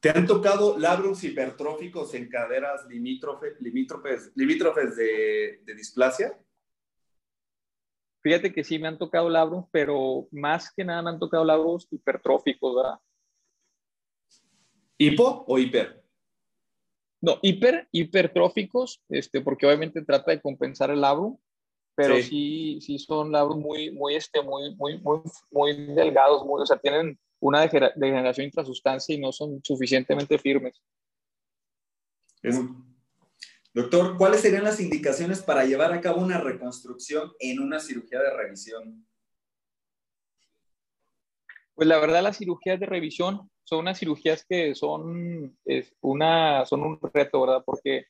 ¿Te 0.00 0.10
han 0.10 0.26
tocado 0.26 0.78
labrums 0.78 1.24
hipertróficos 1.24 2.14
en 2.14 2.28
caderas 2.28 2.86
limítrofes, 2.86 3.60
limítrofes, 3.60 4.30
limítrofes 4.36 4.96
de, 4.96 5.60
de 5.64 5.74
displasia? 5.74 6.38
Fíjate 8.22 8.52
que 8.52 8.62
sí 8.62 8.78
me 8.78 8.88
han 8.88 8.98
tocado 8.98 9.28
labros, 9.28 9.64
pero 9.72 10.28
más 10.30 10.72
que 10.72 10.84
nada 10.84 11.02
me 11.02 11.10
han 11.10 11.18
tocado 11.18 11.44
labros 11.44 11.88
hipertróficos, 11.90 12.76
¿verdad? 12.76 12.98
¿Hipo 14.98 15.44
o 15.46 15.58
hiper? 15.58 16.02
No, 17.20 17.38
hiper, 17.42 17.88
hipertróficos, 17.90 19.02
este, 19.08 19.40
porque 19.40 19.66
obviamente 19.66 20.04
trata 20.04 20.30
de 20.30 20.40
compensar 20.40 20.90
el 20.90 21.00
labro, 21.00 21.38
pero 21.96 22.16
sí, 22.22 22.78
sí, 22.80 22.98
son 22.98 23.32
labros 23.32 23.56
muy, 23.56 23.90
muy, 23.90 24.14
este, 24.14 24.40
muy, 24.42 24.74
muy, 24.76 24.98
muy, 24.98 25.20
muy 25.50 25.72
delgados, 25.94 26.44
muy, 26.44 26.62
o 26.62 26.66
sea, 26.66 26.78
tienen 26.78 27.18
una 27.40 27.62
degeneración 27.62 28.46
intrasustancia 28.46 29.14
y 29.14 29.20
no 29.20 29.32
son 29.32 29.60
suficientemente 29.62 30.38
firmes. 30.38 30.82
Doctor, 33.74 34.16
¿cuáles 34.16 34.40
serían 34.40 34.64
las 34.64 34.80
indicaciones 34.80 35.42
para 35.42 35.64
llevar 35.64 35.92
a 35.92 36.00
cabo 36.00 36.20
una 36.20 36.40
reconstrucción 36.40 37.32
en 37.38 37.60
una 37.60 37.78
cirugía 37.78 38.20
de 38.20 38.36
revisión? 38.36 39.06
Pues 41.74 41.86
la 41.86 41.98
verdad, 41.98 42.22
las 42.22 42.38
cirugías 42.38 42.80
de 42.80 42.86
revisión 42.86 43.48
son 43.62 43.80
unas 43.80 43.98
cirugías 43.98 44.44
que 44.48 44.74
son, 44.74 45.56
es 45.64 45.94
una, 46.00 46.64
son 46.66 46.82
un 46.82 46.98
reto, 47.12 47.42
¿verdad? 47.42 47.62
Porque 47.64 48.06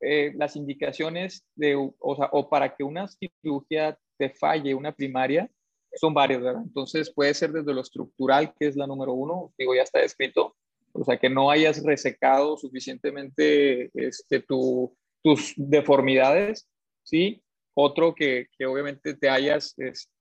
eh, 0.00 0.32
las 0.34 0.56
indicaciones 0.56 1.46
de, 1.54 1.76
o, 1.76 2.16
sea, 2.16 2.28
o 2.32 2.48
para 2.48 2.74
que 2.74 2.82
una 2.82 3.06
cirugía 3.06 3.96
te 4.18 4.30
falle, 4.30 4.74
una 4.74 4.90
primaria, 4.90 5.48
son 5.94 6.14
varias, 6.14 6.42
¿verdad? 6.42 6.62
Entonces 6.62 7.12
puede 7.12 7.34
ser 7.34 7.52
desde 7.52 7.74
lo 7.74 7.80
estructural, 7.80 8.54
que 8.58 8.68
es 8.68 8.76
la 8.76 8.86
número 8.86 9.12
uno, 9.12 9.52
digo, 9.58 9.74
ya 9.74 9.82
está 9.82 10.00
descrito, 10.00 10.56
o 10.92 11.04
sea, 11.04 11.18
que 11.18 11.30
no 11.30 11.50
hayas 11.50 11.82
resecado 11.82 12.56
suficientemente 12.56 13.90
este, 13.94 14.40
tus 14.40 15.54
deformidades, 15.56 16.68
¿sí? 17.02 17.42
Otro 17.74 18.14
que, 18.14 18.48
que 18.58 18.66
obviamente 18.66 19.14
te 19.14 19.30
hayas, 19.30 19.74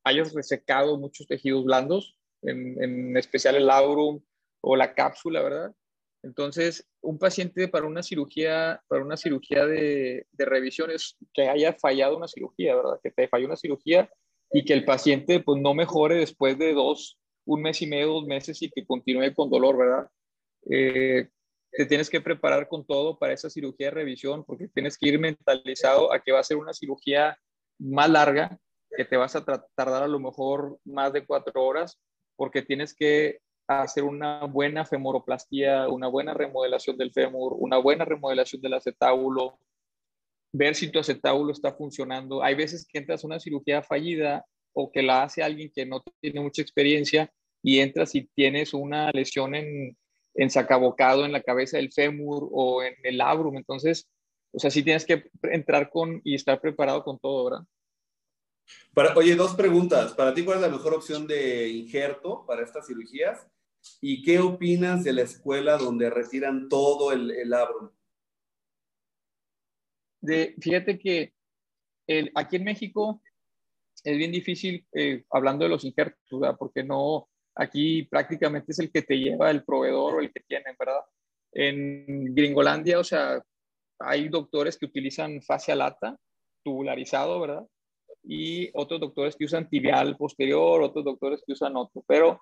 hayas 0.04 0.34
resecado 0.34 0.98
muchos 0.98 1.28
tejidos 1.28 1.66
blandos, 1.66 2.18
en, 2.44 2.82
en, 2.82 3.18
especial 3.18 3.56
el 3.56 3.70
aurum 3.70 4.22
o 4.62 4.75
la 4.75 4.94
cápsula, 4.94 5.44
¿verdad? 5.44 5.75
Entonces, 6.24 6.88
un 7.01 7.18
paciente 7.18 7.68
para 7.68 7.88
una 7.88 8.04
cirugía, 8.04 8.82
para 8.88 9.04
una 9.04 9.18
cirugía 9.18 9.66
de, 9.66 10.28
de 10.32 10.46
revisión 10.46 10.92
es 10.92 11.18
que 11.34 11.50
haya 11.50 11.74
fallado 11.74 12.16
una 12.16 12.28
cirugía, 12.28 12.75
¿verdad? 12.75 13.00
Que 13.04 13.12
te 13.12 13.28
falló 13.28 13.48
una 13.48 13.56
cirugía 13.56 14.10
y 14.53 14.65
que 14.65 14.74
el 14.74 14.86
paciente 14.86 15.39
pues 15.39 15.62
no 15.62 15.74
mejore 15.74 16.15
después 16.15 16.58
de 16.58 16.74
dos, 16.74 17.17
un 17.46 17.62
mes 17.62 17.81
y 17.81 17.88
medio, 17.88 18.13
dos 18.13 18.25
meses 18.25 18.62
y 18.62 18.70
que 18.70 18.86
continúe 18.86 19.34
con 19.34 19.50
dolor, 19.50 19.77
¿verdad? 19.77 20.10
Eh, 20.70 21.29
te 21.72 21.86
tienes 21.86 22.10
que 22.10 22.22
preparar 22.22 22.67
con 22.67 22.86
todo 22.86 23.17
para 23.17 23.34
esa 23.34 23.50
cirugía 23.50 23.88
de 23.88 23.91
revisión 23.91 24.43
porque 24.43 24.67
tienes 24.67 24.98
que 24.98 25.08
ir 25.08 25.20
mentalizado 25.20 26.13
a 26.13 26.20
que 26.20 26.31
va 26.31 26.39
a 26.39 26.43
ser 26.43 26.58
una 26.58 26.74
cirugía 26.74 27.38
más 27.79 28.10
larga, 28.10 28.60
que 28.96 29.05
te 29.05 29.17
vas 29.17 29.36
a 29.36 29.46
tardar 29.46 30.03
a 30.03 30.08
lo 30.08 30.20
mejor 30.20 30.77
más 30.84 31.13
de 31.13 31.25
cuatro 31.25 31.63
horas 31.63 32.00
porque 32.36 32.62
tienes 32.62 32.93
que 32.93 33.39
hacer 33.67 34.03
una 34.03 34.46
buena 34.46 34.86
femoroplastía, 34.86 35.88
una 35.88 36.08
buena 36.08 36.34
remodelación 36.34 36.98
del 36.98 37.13
fémur, 37.13 37.55
una 37.58 37.77
buena 37.77 38.03
remodelación 38.03 38.62
del 38.62 38.74
acetábulo, 38.74 39.60
ver 40.51 40.75
si 40.75 40.91
tu 40.91 41.00
acetábulo 41.00 41.53
está 41.53 41.74
funcionando. 41.74 42.43
Hay 42.43 42.55
veces 42.55 42.86
que 42.88 43.00
entras 43.00 43.24
a 43.24 43.27
una 43.27 43.39
cirugía 43.39 43.81
fallida 43.81 44.46
o 44.74 44.91
que 44.91 45.01
la 45.01 45.24
hace 45.24 45.43
alguien 45.43 45.72
que 45.74 45.86
no 45.86 46.03
tiene 46.22 46.41
mucha 46.41 46.62
experiencia 46.62 47.31
y 47.63 47.79
entras 47.79 48.15
y 48.15 48.27
tienes 48.36 48.74
una 48.74 49.12
lesión 49.12 49.55
en, 49.55 49.98
en 50.36 50.50
sacabocado 50.50 51.25
en 51.25 51.31
la 51.31 51.41
cabeza 51.41 51.77
del 51.77 51.91
fémur 51.91 52.50
o 52.51 52.84
en 52.84 52.96
el 53.03 53.17
labrum. 53.17 53.58
Entonces, 53.58 54.10
o 54.53 54.60
sea, 54.60 54.72
sí 54.72 54.84
tienes 54.84 55.05
que 55.05 55.29
entrar 55.43 55.89
con 55.89 56.22
y 56.24 56.36
estar 56.36 56.60
preparado 56.60 57.03
con 57.03 57.20
todo, 57.20 57.46
¿verdad? 57.46 57.65
Oye, 59.15 59.36
dos 59.36 59.55
preguntas. 59.55 60.13
Para 60.13 60.34
ti, 60.34 60.43
¿cuál 60.43 60.58
es 60.58 60.62
la 60.63 60.70
mejor 60.70 60.93
opción 60.93 61.27
de 61.27 61.70
injerto 61.70 62.46
para 62.46 62.63
estas 62.63 62.88
cirugías? 62.88 63.48
¿Y 64.00 64.22
qué 64.24 64.39
opinas 64.39 65.03
de 65.03 65.13
la 65.13 65.24
escuela 65.24 65.77
donde 65.77 66.10
retiran 66.10 66.70
todo 66.70 67.12
el, 67.12 67.31
el 67.31 67.50
labrum? 67.50 67.89
De, 70.22 70.56
fíjate 70.60 70.98
que 71.00 71.34
aquí 72.36 72.56
en 72.56 72.63
México 72.63 73.22
es 74.04 74.18
bien 74.18 74.32
difícil, 74.32 74.86
eh, 74.94 75.24
hablando 75.30 75.66
de 75.66 75.70
los 75.70 75.84
injertos, 75.84 76.18
porque 76.58 76.84
no, 76.84 77.30
Aquí 77.56 78.04
prácticamente 78.04 78.72
es 78.72 78.80
el 78.80 78.92
que 78.92 79.01
te 79.01 79.18
lleva 79.18 79.51
el 79.51 79.63
proveedor 79.63 80.16
o 80.16 80.20
el 80.22 80.32
que 80.32 80.40
tienen, 80.42 80.75
¿verdad? 80.80 81.01
En 81.51 82.34
Gringolandia, 82.34 83.00
o 83.00 83.04
sea, 83.04 83.42
hay 84.00 84.30
doctores 84.30 84.78
que 84.78 84.86
utilizan 84.86 85.42
fascia 85.42 85.75
lata, 85.75 86.18
tubularizado, 86.63 87.42
¿verdad? 87.42 87.68
Y 88.24 88.70
otros 88.74 89.01
doctores 89.01 89.36
que 89.36 89.46
usan 89.46 89.70
tibial 89.70 90.16
posterior, 90.16 90.82
otros 90.82 91.04
doctores 91.04 91.44
que 91.46 91.51
usan 91.51 91.75
otro. 91.75 92.04
Pero 92.08 92.42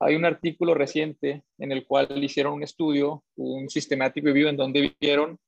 hay 0.00 0.16
un 0.16 0.24
artículo 0.24 0.74
reciente 0.74 1.44
en 1.58 1.70
el 1.70 1.86
cual 1.86 2.22
hicieron 2.24 2.54
un 2.54 2.64
estudio, 2.64 3.22
un 3.36 3.68
sistemático 3.68 4.26
review, 4.26 4.48
en 4.48 4.56
donde 4.56 4.94
vieron 5.00 5.38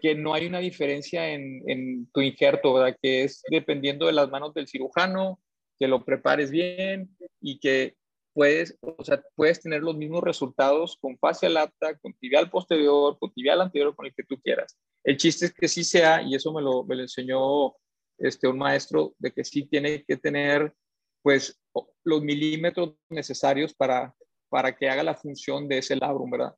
que 0.00 0.14
no 0.14 0.34
hay 0.34 0.46
una 0.46 0.58
diferencia 0.58 1.28
en, 1.28 2.08
tu 2.12 2.20
injerto, 2.20 2.74
¿verdad? 2.74 2.96
Que 3.00 3.24
es 3.24 3.42
dependiendo 3.50 4.06
de 4.06 4.12
las 4.12 4.30
manos 4.30 4.54
del 4.54 4.66
cirujano, 4.66 5.40
que 5.78 5.88
lo 5.88 6.04
prepares 6.04 6.50
bien 6.50 7.16
y 7.40 7.58
que 7.58 7.96
puedes, 8.32 8.78
o 8.80 9.04
sea, 9.04 9.22
puedes 9.34 9.60
tener 9.60 9.82
los 9.82 9.96
mismos 9.96 10.22
resultados 10.22 10.96
con 11.00 11.18
fascia 11.18 11.48
lata, 11.48 11.98
con 11.98 12.12
tibial 12.14 12.50
posterior, 12.50 13.18
con 13.18 13.32
tibial 13.32 13.60
anterior, 13.60 13.94
con 13.94 14.06
el 14.06 14.14
que 14.14 14.24
tú 14.24 14.40
quieras. 14.40 14.78
El 15.04 15.16
chiste 15.16 15.46
es 15.46 15.54
que 15.54 15.68
sí 15.68 15.84
sea, 15.84 16.22
y 16.22 16.34
eso 16.34 16.52
me 16.52 16.62
lo, 16.62 16.84
me 16.84 16.96
lo 16.96 17.02
enseñó 17.02 17.74
este, 18.18 18.48
un 18.48 18.58
maestro, 18.58 19.14
de 19.18 19.32
que 19.32 19.44
sí 19.44 19.64
tiene 19.66 20.04
que 20.04 20.16
tener, 20.16 20.74
pues, 21.22 21.58
los 22.04 22.22
milímetros 22.22 22.94
necesarios 23.08 23.74
para, 23.74 24.14
para 24.48 24.76
que 24.76 24.88
haga 24.88 25.02
la 25.02 25.14
función 25.14 25.68
de 25.68 25.78
ese 25.78 25.96
labrum, 25.96 26.30
¿verdad? 26.30 26.54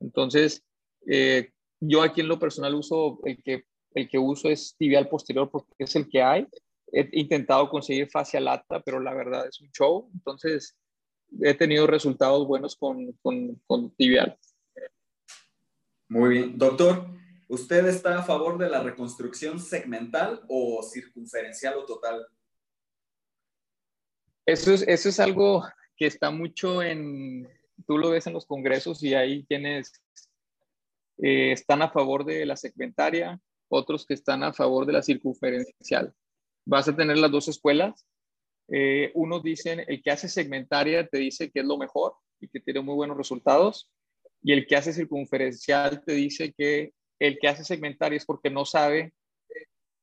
Entonces, 0.00 0.62
eh, 1.06 1.50
yo 1.88 2.02
aquí 2.02 2.20
en 2.20 2.28
lo 2.28 2.38
personal 2.38 2.74
uso 2.74 3.20
el 3.24 3.42
que, 3.42 3.64
el 3.94 4.08
que 4.08 4.18
uso 4.18 4.48
es 4.48 4.74
tibial 4.78 5.08
posterior 5.08 5.50
porque 5.50 5.72
es 5.78 5.96
el 5.96 6.08
que 6.08 6.22
hay. 6.22 6.46
He 6.92 7.08
intentado 7.12 7.68
conseguir 7.68 8.08
fascia 8.10 8.40
lata, 8.40 8.80
pero 8.80 9.00
la 9.00 9.12
verdad 9.14 9.46
es 9.46 9.60
un 9.60 9.70
show. 9.72 10.08
Entonces, 10.14 10.76
he 11.40 11.54
tenido 11.54 11.86
resultados 11.86 12.46
buenos 12.46 12.76
con, 12.76 13.12
con, 13.22 13.60
con 13.66 13.90
tibial. 13.96 14.38
Muy 16.08 16.30
bien. 16.30 16.58
Doctor, 16.58 17.06
¿usted 17.48 17.86
está 17.86 18.18
a 18.18 18.22
favor 18.22 18.58
de 18.58 18.68
la 18.68 18.82
reconstrucción 18.82 19.58
segmental 19.58 20.42
o 20.48 20.82
circunferencial 20.82 21.76
o 21.78 21.84
total? 21.84 22.26
Eso 24.46 24.72
es, 24.72 24.82
eso 24.86 25.08
es 25.08 25.18
algo 25.18 25.64
que 25.96 26.06
está 26.06 26.30
mucho 26.30 26.82
en, 26.82 27.48
tú 27.86 27.98
lo 27.98 28.10
ves 28.10 28.26
en 28.28 28.34
los 28.34 28.46
congresos 28.46 29.02
y 29.02 29.14
hay 29.14 29.44
quienes 29.46 30.00
eh, 31.18 31.52
están 31.52 31.82
a 31.82 31.90
favor 31.90 32.24
de 32.24 32.44
la 32.46 32.56
segmentaria, 32.56 33.40
otros 33.68 34.06
que 34.06 34.14
están 34.14 34.42
a 34.42 34.52
favor 34.52 34.86
de 34.86 34.92
la 34.92 35.02
circunferencial. 35.02 36.12
Vas 36.66 36.88
a 36.88 36.96
tener 36.96 37.18
las 37.18 37.30
dos 37.30 37.48
escuelas, 37.48 38.06
eh, 38.68 39.12
unos 39.14 39.42
dicen, 39.42 39.84
el 39.86 40.02
que 40.02 40.10
hace 40.10 40.28
segmentaria 40.28 41.06
te 41.06 41.18
dice 41.18 41.50
que 41.50 41.60
es 41.60 41.66
lo 41.66 41.78
mejor 41.78 42.14
y 42.40 42.48
que 42.48 42.60
tiene 42.60 42.80
muy 42.80 42.94
buenos 42.94 43.16
resultados, 43.16 43.90
y 44.42 44.52
el 44.52 44.66
que 44.66 44.76
hace 44.76 44.92
circunferencial 44.92 46.04
te 46.04 46.12
dice 46.12 46.52
que 46.52 46.92
el 47.18 47.38
que 47.38 47.48
hace 47.48 47.64
segmentaria 47.64 48.16
es 48.16 48.26
porque 48.26 48.50
no 48.50 48.64
sabe 48.64 49.14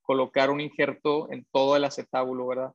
colocar 0.02 0.50
un 0.50 0.62
injerto 0.62 1.32
en 1.32 1.46
todo 1.52 1.76
el 1.76 1.86
acetábulo, 1.86 2.48
¿verdad? 2.48 2.74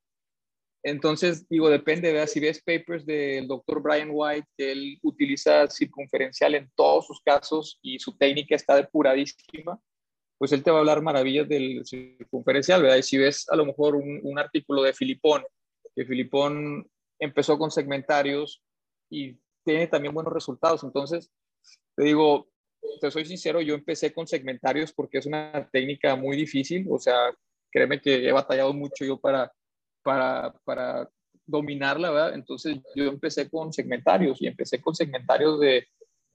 Entonces, 0.83 1.49
digo, 1.49 1.69
depende, 1.69 2.13
¿verdad? 2.13 2.29
Si 2.29 2.41
ves 2.41 2.63
papers 2.63 3.05
del 3.05 3.47
doctor 3.49 3.83
Brian 3.83 4.11
White, 4.13 4.47
que 4.57 4.73
él 4.73 4.99
utiliza 5.03 5.69
circunferencial 5.69 6.55
en 6.55 6.71
todos 6.77 7.07
sus 7.07 7.21
casos 7.23 7.79
y 7.83 7.99
su 7.99 8.17
técnica 8.17 8.55
está 8.55 8.77
depuradísima, 8.77 9.81
pues 10.39 10.53
él 10.53 10.63
te 10.63 10.71
va 10.71 10.79
a 10.79 10.81
hablar 10.81 11.03
maravillas 11.03 11.49
del 11.49 11.85
circunferencial, 11.85 12.83
¿verdad? 12.83 12.99
Y 12.99 13.03
si 13.03 13.19
ves 13.19 13.49
a 13.51 13.57
lo 13.57 13.67
mejor 13.67 13.97
un, 13.97 14.21
un 14.23 14.39
artículo 14.39 14.83
de 14.83 14.93
Filipón 14.93 15.43
que 15.99 16.05
Filipón 16.05 16.89
empezó 17.19 17.59
con 17.59 17.73
segmentarios 17.73 18.63
y 19.11 19.37
tiene 19.65 19.89
también 19.89 20.15
buenos 20.15 20.33
resultados. 20.33 20.85
Entonces, 20.85 21.31
te 21.97 22.05
digo, 22.05 22.49
te 23.01 23.11
soy 23.11 23.25
sincero, 23.25 23.61
yo 23.61 23.75
empecé 23.75 24.13
con 24.13 24.29
segmentarios 24.29 24.93
porque 24.93 25.19
es 25.19 25.27
una 25.27 25.69
técnica 25.73 26.15
muy 26.15 26.37
difícil, 26.37 26.87
o 26.89 26.99
sea, 26.99 27.17
créeme 27.71 28.01
que 28.01 28.29
he 28.29 28.33
batallado 28.33 28.73
mucho 28.73 29.05
yo 29.05 29.19
para, 29.19 29.53
para, 30.03 30.55
para 30.65 31.09
dominarla, 31.47 32.11
¿verdad? 32.11 32.35
Entonces 32.35 32.79
yo 32.95 33.05
empecé 33.05 33.49
con 33.49 33.73
segmentarios 33.73 34.41
y 34.41 34.47
empecé 34.47 34.81
con 34.81 34.95
segmentarios 34.95 35.59
de, 35.61 35.87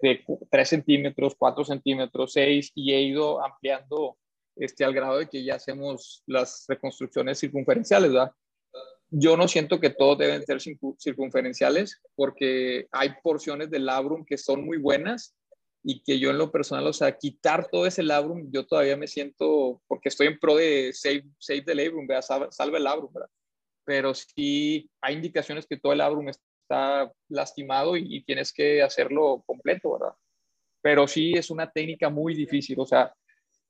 de 0.02 0.24
3 0.50 0.70
centímetros, 0.70 1.36
4 1.38 1.64
centímetros, 1.66 2.34
6 2.34 2.72
y 2.76 2.94
he 2.94 3.02
ido 3.02 3.44
ampliando 3.44 4.18
este, 4.56 4.84
al 4.84 4.94
grado 4.94 5.18
de 5.20 5.30
que 5.30 5.44
ya 5.44 5.56
hacemos 5.56 6.24
las 6.26 6.66
reconstrucciones 6.68 7.40
circunferenciales, 7.40 8.12
¿verdad? 8.12 8.32
Yo 9.10 9.38
no 9.38 9.48
siento 9.48 9.80
que 9.80 9.92
todos 9.92 10.18
deben 10.18 10.44
ser 10.44 10.60
circunferenciales 10.98 12.02
porque 12.16 12.88
hay 12.92 13.12
porciones 13.22 13.70
del 13.70 13.86
labrum 13.86 14.26
que 14.26 14.38
son 14.38 14.66
muy 14.66 14.78
buenas 14.78 15.36
y 15.84 16.02
que 16.02 16.18
yo 16.18 16.32
en 16.32 16.38
lo 16.38 16.52
personal, 16.52 16.88
o 16.88 16.94
sea, 16.94 17.18
quitar 17.18 17.68
todo 17.70 17.86
ese 17.86 18.04
labrum, 18.04 18.50
yo 18.52 18.66
todavía 18.66 18.98
me 18.98 19.08
siento, 19.08 19.82
porque 19.88 20.10
estoy 20.10 20.28
en 20.28 20.40
pro 20.40 20.56
de 20.56 20.92
save, 20.94 21.26
save 21.38 21.62
the 21.62 21.76
labrum, 21.76 22.08
¿verdad? 22.08 22.50
Salve, 22.52 22.78
el 22.78 22.84
labrum, 22.84 23.14
¿verdad? 23.14 23.30
Pero 23.86 24.14
sí 24.14 24.90
hay 25.02 25.16
indicaciones 25.16 25.66
que 25.68 25.78
todo 25.78 25.92
el 25.92 26.00
labrum 26.00 26.30
está 26.30 27.12
lastimado 27.30 27.98
y, 27.98 28.24
tienes 28.24 28.54
que 28.54 28.82
hacerlo 28.82 29.44
completo, 29.46 29.94
¿verdad? 29.94 30.16
Pero 30.82 31.08
sí 31.08 31.34
es 31.34 31.50
una 31.50 31.70
técnica 31.70 32.10
muy 32.10 32.34
difícil, 32.34 32.80
o 32.80 32.86
sea, 32.86 33.14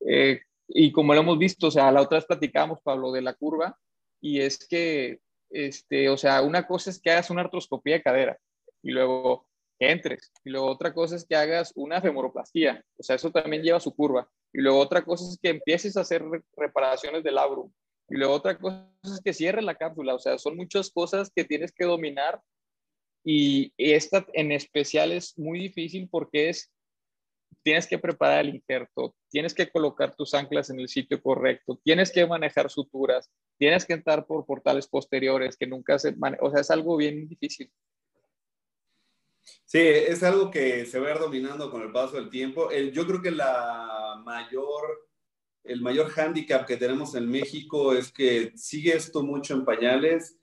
eh, 0.06 0.40
y 0.68 0.92
como 0.92 1.14
lo 1.14 1.20
hemos 1.20 1.38
visto, 1.38 1.68
o 1.68 1.70
sea, 1.70 1.92
la 1.92 2.00
otra 2.02 2.18
vez 2.18 2.26
platicábamos, 2.26 2.80
Pablo, 2.82 3.12
de 3.12 3.22
la 3.22 3.34
curva, 3.34 3.76
y 4.20 4.40
es 4.40 4.66
que, 4.66 5.20
este, 5.50 6.08
o 6.08 6.16
sea, 6.16 6.42
una 6.42 6.66
cosa 6.66 6.90
es 6.90 7.00
que 7.00 7.10
hagas 7.10 7.30
una 7.30 7.42
artroscopía 7.42 7.96
de 7.96 8.02
cadera, 8.02 8.38
y 8.82 8.90
luego 8.90 9.46
que 9.78 9.90
entres. 9.90 10.32
Y 10.44 10.50
luego 10.50 10.66
otra 10.66 10.92
cosa 10.94 11.16
es 11.16 11.26
que 11.26 11.36
hagas 11.36 11.72
una 11.74 12.00
femoroplastía, 12.00 12.84
o 12.98 13.02
sea, 13.02 13.16
eso 13.16 13.30
también 13.30 13.62
lleva 13.62 13.80
su 13.80 13.94
curva. 13.94 14.28
Y 14.52 14.60
luego 14.60 14.78
otra 14.78 15.04
cosa 15.04 15.24
es 15.28 15.38
que 15.40 15.50
empieces 15.50 15.96
a 15.96 16.02
hacer 16.02 16.22
reparaciones 16.56 17.24
del 17.24 17.34
labrum. 17.34 17.70
Y 18.08 18.16
luego 18.16 18.34
otra 18.34 18.58
cosa 18.58 18.88
es 19.02 19.20
que 19.22 19.32
cierres 19.32 19.64
la 19.64 19.74
cápsula, 19.74 20.14
o 20.14 20.18
sea, 20.18 20.38
son 20.38 20.56
muchas 20.56 20.90
cosas 20.90 21.30
que 21.34 21.44
tienes 21.44 21.72
que 21.72 21.84
dominar. 21.84 22.40
Y 23.24 23.72
esta 23.78 24.26
en 24.34 24.52
especial 24.52 25.12
es 25.12 25.38
muy 25.38 25.58
difícil 25.58 26.08
porque 26.10 26.50
es, 26.50 26.70
tienes 27.62 27.86
que 27.86 27.98
preparar 27.98 28.44
el 28.44 28.54
injerto, 28.54 29.14
tienes 29.30 29.54
que 29.54 29.70
colocar 29.70 30.14
tus 30.14 30.34
anclas 30.34 30.68
en 30.68 30.80
el 30.80 30.88
sitio 30.88 31.22
correcto, 31.22 31.80
tienes 31.82 32.12
que 32.12 32.26
manejar 32.26 32.70
suturas, 32.70 33.30
tienes 33.58 33.86
que 33.86 33.94
entrar 33.94 34.26
por 34.26 34.44
portales 34.44 34.86
posteriores 34.86 35.56
que 35.56 35.66
nunca 35.66 35.98
se 35.98 36.14
o 36.40 36.50
sea, 36.50 36.60
es 36.60 36.70
algo 36.70 36.98
bien 36.98 37.26
difícil. 37.26 37.70
Sí, 39.64 39.78
es 39.78 40.22
algo 40.22 40.50
que 40.50 40.86
se 40.86 40.98
va 40.98 41.14
dominando 41.14 41.70
con 41.70 41.82
el 41.82 41.92
paso 41.92 42.16
del 42.16 42.30
tiempo. 42.30 42.70
yo 42.70 43.06
creo 43.06 43.22
que 43.22 43.30
la 43.30 44.20
mayor, 44.24 45.08
el 45.64 45.80
mayor 45.80 46.10
hándicap 46.10 46.66
que 46.66 46.76
tenemos 46.76 47.14
en 47.14 47.28
México 47.28 47.94
es 47.94 48.12
que 48.12 48.52
sigue 48.56 48.94
esto 48.94 49.22
mucho 49.22 49.54
en 49.54 49.64
pañales. 49.64 50.38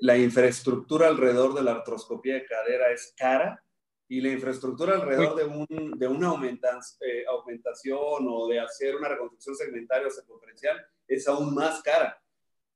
La 0.00 0.16
infraestructura 0.16 1.08
alrededor 1.08 1.54
de 1.54 1.62
la 1.62 1.72
artroscopía 1.72 2.34
de 2.34 2.46
cadera 2.46 2.90
es 2.90 3.14
cara 3.16 3.62
y 4.08 4.20
la 4.20 4.30
infraestructura 4.30 4.94
alrededor 4.94 5.36
de, 5.36 5.44
un, 5.44 5.98
de 5.98 6.08
una 6.08 6.28
eh, 6.28 7.24
aumentación 7.28 8.26
o 8.28 8.48
de 8.48 8.60
hacer 8.60 8.96
una 8.96 9.08
reconstrucción 9.08 9.54
segmentaria 9.54 10.08
o 10.08 10.10
circunferencial 10.10 10.84
es 11.06 11.28
aún 11.28 11.54
más 11.54 11.82
cara 11.82 12.18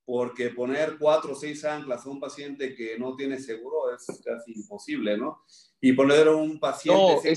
porque 0.06 0.50
poner 0.50 0.98
cuatro 0.98 1.32
o 1.32 1.34
seis 1.34 1.64
anclas 1.64 2.06
a 2.06 2.08
un 2.08 2.20
paciente 2.20 2.76
que 2.76 2.96
no 2.96 3.16
tiene 3.16 3.40
seguro 3.40 3.92
es 3.92 4.06
casi 4.24 4.52
imposible, 4.52 5.18
¿no? 5.18 5.42
Y 5.80 5.92
poner 5.94 6.28
a 6.28 6.36
un 6.36 6.60
paciente 6.60 7.36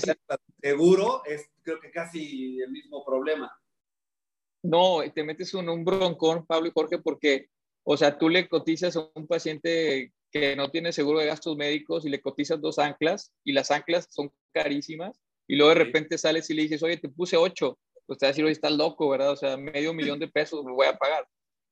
seguro 0.62 1.22
es 1.26 1.50
creo 1.62 1.80
que 1.80 1.90
casi 1.90 2.60
el 2.60 2.70
mismo 2.70 3.04
problema. 3.04 3.52
No, 4.62 5.00
te 5.14 5.24
metes 5.24 5.54
en 5.54 5.68
un 5.68 5.84
broncón, 5.84 6.46
Pablo 6.46 6.68
y 6.68 6.72
Jorge, 6.74 6.98
porque, 6.98 7.48
o 7.82 7.96
sea, 7.96 8.18
tú 8.18 8.28
le 8.28 8.48
cotizas 8.48 8.96
a 8.96 9.08
un 9.14 9.26
paciente 9.26 10.12
que 10.30 10.54
no 10.54 10.70
tiene 10.70 10.92
seguro 10.92 11.18
de 11.18 11.26
gastos 11.26 11.56
médicos 11.56 12.04
y 12.04 12.10
le 12.10 12.20
cotizas 12.20 12.60
dos 12.60 12.78
anclas 12.78 13.32
y 13.44 13.52
las 13.52 13.70
anclas 13.70 14.06
son 14.10 14.30
carísimas 14.52 15.20
y 15.48 15.56
luego 15.56 15.70
de 15.70 15.84
repente 15.84 16.18
sales 16.18 16.48
y 16.50 16.54
le 16.54 16.62
dices, 16.62 16.82
oye, 16.82 16.98
te 16.98 17.08
puse 17.08 17.36
ocho, 17.36 17.78
pues 18.06 18.18
te 18.18 18.26
va 18.26 18.28
a 18.28 18.32
decir, 18.32 18.44
oye, 18.44 18.52
estás 18.52 18.72
loco, 18.72 19.08
¿verdad? 19.08 19.32
O 19.32 19.36
sea, 19.36 19.56
medio 19.56 19.92
millón 19.92 20.18
de 20.18 20.28
pesos 20.28 20.64
me 20.64 20.72
voy 20.72 20.86
a 20.86 20.96
pagar. 20.96 21.26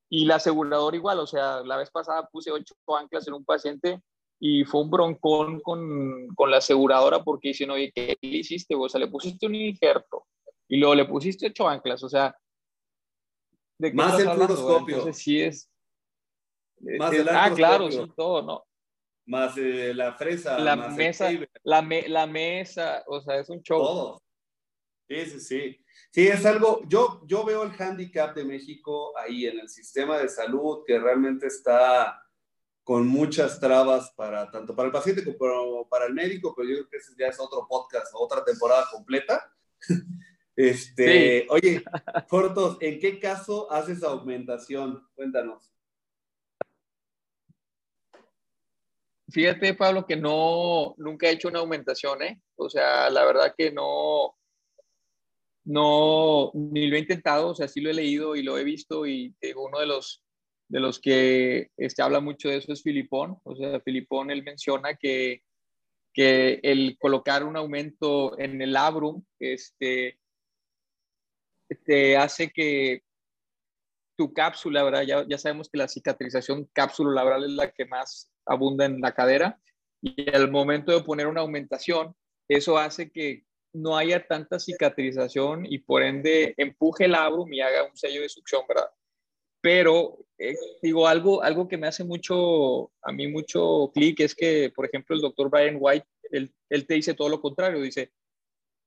Y 0.09 0.25
la 0.25 0.35
aseguradora 0.35 0.97
igual, 0.97 1.19
o 1.19 1.27
sea, 1.27 1.61
la 1.61 1.77
vez 1.77 1.89
pasada 1.91 2.27
puse 2.31 2.51
ocho 2.51 2.73
anclas 2.87 3.27
en 3.27 3.35
un 3.35 3.45
paciente 3.45 4.01
y 4.39 4.65
fue 4.65 4.81
un 4.81 4.89
broncón 4.89 5.59
con, 5.61 6.27
con 6.35 6.51
la 6.51 6.57
aseguradora 6.57 7.23
porque 7.23 7.49
dicen, 7.49 7.69
oye, 7.69 7.91
¿qué 7.93 8.17
le 8.19 8.37
hiciste? 8.37 8.75
O 8.75 8.89
sea, 8.89 8.99
le 8.99 9.07
pusiste 9.07 9.45
un 9.45 9.55
injerto 9.55 10.25
y 10.67 10.77
luego 10.77 10.95
le 10.95 11.05
pusiste 11.05 11.47
ocho 11.47 11.67
anclas, 11.67 12.03
o 12.03 12.09
sea... 12.09 12.35
¿de 13.79 13.93
Más 13.93 14.19
el 14.19 14.29
fluoroscopio. 14.29 14.97
Entonces 14.97 15.23
sí 15.23 15.41
es... 15.41 15.69
Más 16.97 17.11
el 17.13 17.27
ah, 17.27 17.51
claro, 17.53 17.91
sí, 17.91 17.99
todo, 18.15 18.41
¿no? 18.41 18.65
Más 19.25 19.57
eh, 19.57 19.93
la 19.93 20.13
fresa. 20.13 20.57
La 20.59 20.75
mesa, 20.75 21.29
la, 21.63 21.81
la 22.07 22.25
mesa, 22.25 23.03
o 23.05 23.21
sea, 23.21 23.39
es 23.39 23.49
un 23.49 23.61
show. 23.61 23.79
Todo. 23.79 24.23
Sí, 25.09 25.25
sí, 25.25 25.39
sí. 25.39 25.85
Sí, 26.11 26.27
es 26.27 26.45
algo, 26.45 26.81
yo, 26.87 27.21
yo 27.25 27.43
veo 27.43 27.63
el 27.63 27.71
hándicap 27.71 28.35
de 28.35 28.45
México 28.45 29.17
ahí 29.17 29.45
en 29.45 29.59
el 29.59 29.69
sistema 29.69 30.17
de 30.17 30.29
salud 30.29 30.83
que 30.85 30.99
realmente 30.99 31.47
está 31.47 32.21
con 32.83 33.07
muchas 33.07 33.59
trabas 33.59 34.11
para 34.15 34.49
tanto 34.49 34.75
para 34.75 34.87
el 34.87 34.91
paciente 34.91 35.23
como 35.23 35.87
para 35.87 36.05
el 36.05 36.13
médico, 36.13 36.53
pero 36.55 36.69
yo 36.69 36.75
creo 36.75 36.89
que 36.89 36.97
ese 36.97 37.13
ya 37.17 37.27
es 37.27 37.39
otro 37.39 37.67
podcast, 37.67 38.11
otra 38.15 38.43
temporada 38.43 38.87
completa. 38.91 39.53
Este, 40.59 41.47
oye, 41.51 41.81
Cortos, 42.27 42.77
¿en 42.81 42.99
qué 42.99 43.17
caso 43.17 43.71
haces 43.71 44.03
aumentación? 44.03 45.07
Cuéntanos. 45.15 45.71
Fíjate, 49.29 49.73
Pablo, 49.73 50.05
que 50.05 50.17
no, 50.17 50.95
nunca 50.97 51.27
he 51.27 51.31
hecho 51.31 51.47
una 51.47 51.59
aumentación, 51.59 52.21
¿eh? 52.23 52.41
O 52.57 52.69
sea, 52.69 53.09
la 53.09 53.23
verdad 53.23 53.55
que 53.57 53.71
no, 53.71 54.35
no, 55.63 56.51
ni 56.53 56.87
lo 56.87 56.97
he 56.97 56.99
intentado, 56.99 57.51
o 57.51 57.55
sea, 57.55 57.69
sí 57.69 57.79
lo 57.79 57.89
he 57.89 57.93
leído 57.93 58.35
y 58.35 58.43
lo 58.43 58.57
he 58.57 58.65
visto 58.65 59.07
y 59.07 59.33
uno 59.55 59.79
de 59.79 59.85
los, 59.85 60.25
de 60.67 60.81
los 60.81 60.99
que 60.99 61.69
este, 61.77 62.01
habla 62.01 62.19
mucho 62.19 62.49
de 62.49 62.57
eso 62.57 62.73
es 62.73 62.83
Filipón, 62.83 63.39
o 63.45 63.55
sea, 63.55 63.79
Filipón, 63.79 64.29
él 64.29 64.43
menciona 64.43 64.95
que, 64.95 65.41
que 66.13 66.59
el 66.63 66.97
colocar 66.99 67.45
un 67.45 67.55
aumento 67.55 68.37
en 68.37 68.61
el 68.61 68.73
labrum, 68.73 69.23
este, 69.39 70.18
te 71.75 72.17
hace 72.17 72.49
que 72.49 73.03
tu 74.17 74.33
cápsula, 74.33 74.83
¿verdad? 74.83 75.03
Ya, 75.03 75.25
ya 75.27 75.37
sabemos 75.37 75.69
que 75.69 75.77
la 75.77 75.87
cicatrización 75.87 76.69
cápsula 76.73 77.13
labral 77.13 77.45
es 77.45 77.51
la 77.51 77.71
que 77.71 77.85
más 77.85 78.31
abunda 78.45 78.85
en 78.85 78.99
la 78.99 79.13
cadera 79.13 79.59
y 80.01 80.29
al 80.35 80.49
momento 80.51 80.91
de 80.91 81.03
poner 81.03 81.27
una 81.27 81.41
aumentación, 81.41 82.15
eso 82.47 82.77
hace 82.77 83.11
que 83.11 83.43
no 83.73 83.97
haya 83.97 84.25
tanta 84.25 84.59
cicatrización 84.59 85.65
y 85.65 85.79
por 85.79 86.01
ende 86.01 86.53
empuje 86.57 87.05
el 87.05 87.11
labrum 87.11 87.51
y 87.53 87.61
haga 87.61 87.83
un 87.83 87.95
sello 87.95 88.21
de 88.21 88.29
succión, 88.29 88.63
¿verdad? 88.67 88.89
Pero, 89.61 90.17
eh, 90.37 90.55
digo, 90.81 91.07
algo, 91.07 91.43
algo 91.43 91.67
que 91.67 91.77
me 91.77 91.87
hace 91.87 92.03
mucho, 92.03 92.91
a 93.01 93.11
mí 93.11 93.27
mucho 93.27 93.91
clic 93.93 94.21
es 94.21 94.33
que, 94.33 94.71
por 94.73 94.85
ejemplo, 94.85 95.15
el 95.15 95.21
doctor 95.21 95.49
Brian 95.49 95.77
White, 95.79 96.07
él, 96.31 96.53
él, 96.69 96.87
te 96.87 96.95
dice 96.95 97.13
todo 97.13 97.29
lo 97.29 97.41
contrario, 97.41 97.81
dice, 97.81 98.11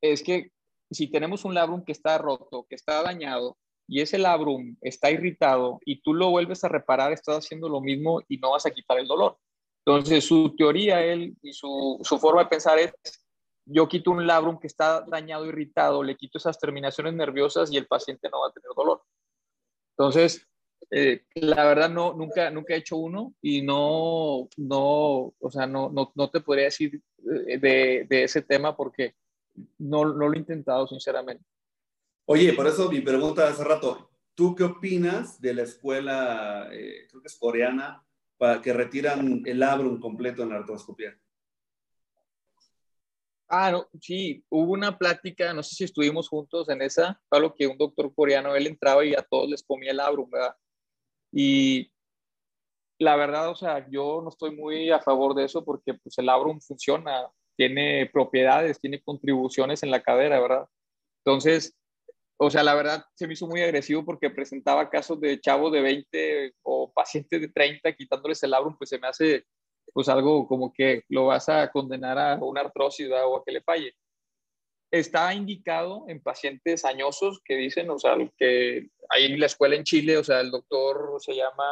es 0.01 0.23
que 0.23 0.51
si 0.95 1.11
tenemos 1.11 1.45
un 1.45 1.55
labrum 1.55 1.85
que 1.85 1.93
está 1.93 2.19
roto, 2.19 2.67
que 2.69 2.75
está 2.75 3.03
dañado, 3.03 3.57
y 3.89 4.01
ese 4.01 4.19
labrum 4.19 4.77
está 4.81 5.11
irritado 5.11 5.81
y 5.85 6.01
tú 6.03 6.15
lo 6.15 6.31
vuelves 6.31 6.65
a 6.65 6.69
reparar, 6.69 7.13
estás 7.13 7.45
haciendo 7.45 7.69
lo 7.69 7.81
mismo 7.81 8.23
y 8.29 8.39
no 8.39 8.53
vas 8.53 8.65
a 8.67 8.71
quitar 8.71 8.99
el 8.99 9.07
dolor. 9.07 9.37
Entonces, 9.85 10.25
su 10.25 10.55
teoría, 10.57 11.05
él 11.05 11.37
y 11.43 11.53
su, 11.53 11.99
su 12.03 12.19
forma 12.19 12.45
de 12.45 12.51
pensar 12.51 12.79
es, 12.79 12.93
yo 13.67 13.89
quito 13.89 14.11
un 14.11 14.27
labrum 14.27 14.59
que 14.59 14.67
está 14.67 15.03
dañado, 15.03 15.47
irritado, 15.47 16.03
le 16.03 16.17
quito 16.17 16.39
esas 16.39 16.59
terminaciones 16.59 17.15
nerviosas 17.15 17.73
y 17.73 17.77
el 17.77 17.87
paciente 17.87 18.29
no 18.31 18.41
va 18.41 18.49
a 18.49 18.53
tener 18.53 18.71
dolor. 18.77 19.03
Entonces, 19.97 20.47
eh, 20.91 21.25
la 21.35 21.65
verdad 21.65 21.91
no, 21.91 22.13
nunca, 22.13 22.51
nunca 22.51 22.75
he 22.75 22.79
hecho 22.79 22.97
uno 22.97 23.35
y 23.41 23.63
no, 23.63 24.49
no, 24.57 25.33
o 25.39 25.51
sea, 25.51 25.67
no, 25.67 25.91
no, 25.91 26.13
no 26.15 26.31
te 26.31 26.41
podría 26.41 26.67
decir 26.67 27.01
eh, 27.47 27.59
de, 27.59 28.07
de, 28.09 28.25
ese 28.25 28.43
tema 28.43 28.77
porque 28.77 29.15
no, 29.83 30.05
no 30.05 30.29
lo 30.29 30.35
he 30.35 30.39
intentado, 30.39 30.87
sinceramente. 30.87 31.45
Oye, 32.27 32.53
por 32.53 32.67
eso 32.67 32.91
mi 32.91 33.01
pregunta 33.01 33.45
de 33.45 33.51
hace 33.51 33.65
rato, 33.65 34.11
¿tú 34.35 34.55
qué 34.55 34.65
opinas 34.65 35.41
de 35.41 35.55
la 35.55 35.63
escuela, 35.63 36.69
eh, 36.73 37.07
creo 37.09 37.21
que 37.21 37.29
es 37.29 37.37
coreana, 37.39 38.05
para 38.39 38.61
que 38.61 38.73
retiran 38.73 39.43
el 39.45 39.59
labrum 39.59 40.01
completo 40.01 40.43
en 40.43 40.51
la 40.51 40.57
artroscopia? 40.57 41.19
Ah, 43.49 43.71
no, 43.71 43.87
sí, 44.01 44.43
hubo 44.49 44.73
una 44.73 44.97
plática, 44.97 45.53
no 45.53 45.63
sé 45.63 45.75
si 45.75 45.85
estuvimos 45.85 46.29
juntos 46.29 46.69
en 46.71 46.81
esa, 46.81 47.21
Pablo, 47.29 47.55
que 47.55 47.67
un 47.67 47.77
doctor 47.77 48.15
coreano, 48.15 48.55
él 48.57 48.67
entraba 48.67 49.05
y 49.05 49.15
a 49.15 49.23
todos 49.23 49.49
les 49.49 49.63
comía 49.63 49.91
el 49.91 49.99
labrum, 49.99 50.31
¿verdad? 50.31 50.57
Y 51.31 51.93
la 52.99 53.17
verdad, 53.17 53.51
o 53.51 53.55
sea, 53.55 53.87
yo 53.91 54.23
no 54.23 54.31
estoy 54.31 54.57
muy 54.57 54.91
a 54.91 55.01
favor 55.01 55.35
de 55.35 55.45
eso 55.45 55.65
porque 55.65 55.95
pues 55.95 56.17
el 56.19 56.27
labrum 56.27 56.61
funciona, 56.61 57.29
tiene 57.57 58.11
propiedades, 58.13 58.81
tiene 58.81 59.03
contribuciones 59.03 59.83
en 59.83 59.91
la 59.91 60.03
cadera, 60.03 60.41
¿verdad? 60.41 60.67
Entonces, 61.25 61.77
o 62.37 62.51
sea, 62.51 62.63
la 62.65 62.75
verdad 62.75 63.05
se 63.15 63.27
me 63.27 63.35
hizo 63.35 63.47
muy 63.47 63.63
agresivo 63.63 64.05
porque 64.05 64.31
presentaba 64.31 64.91
casos 64.91 65.21
de 65.21 65.41
chavos 65.41 65.73
de 65.73 65.81
20 65.81 66.55
o 66.63 66.93
pacientes 66.93 67.41
de 67.41 67.49
30 67.49 67.93
quitándoles 67.93 68.43
el 68.43 68.51
labrum, 68.51 68.77
pues 68.77 68.91
se 68.91 68.99
me 68.99 69.07
hace 69.07 69.45
pues 69.93 70.09
algo 70.09 70.47
como 70.49 70.73
que 70.73 71.05
lo 71.09 71.27
vas 71.27 71.49
a 71.49 71.71
condenar 71.71 72.19
a 72.19 72.35
una 72.37 72.63
artrosis 72.63 73.09
o 73.11 73.37
a 73.37 73.45
que 73.45 73.53
le 73.53 73.63
falle. 73.63 73.95
Está 74.91 75.33
indicado 75.35 76.05
en 76.09 76.21
pacientes 76.21 76.85
añosos 76.85 77.41
que 77.45 77.57
dicen, 77.57 77.89
o 77.91 77.99
sea, 77.99 78.17
que 78.37 78.89
hay 79.09 79.27
en 79.27 79.41
la 79.41 79.47
escuela 79.47 79.77
en 79.77 79.85
Chile, 79.85 80.19
o 80.19 80.25
sea, 80.25 80.41
el 80.41 80.51
doctor 80.51 81.17
se 81.21 81.35
llama, 81.35 81.65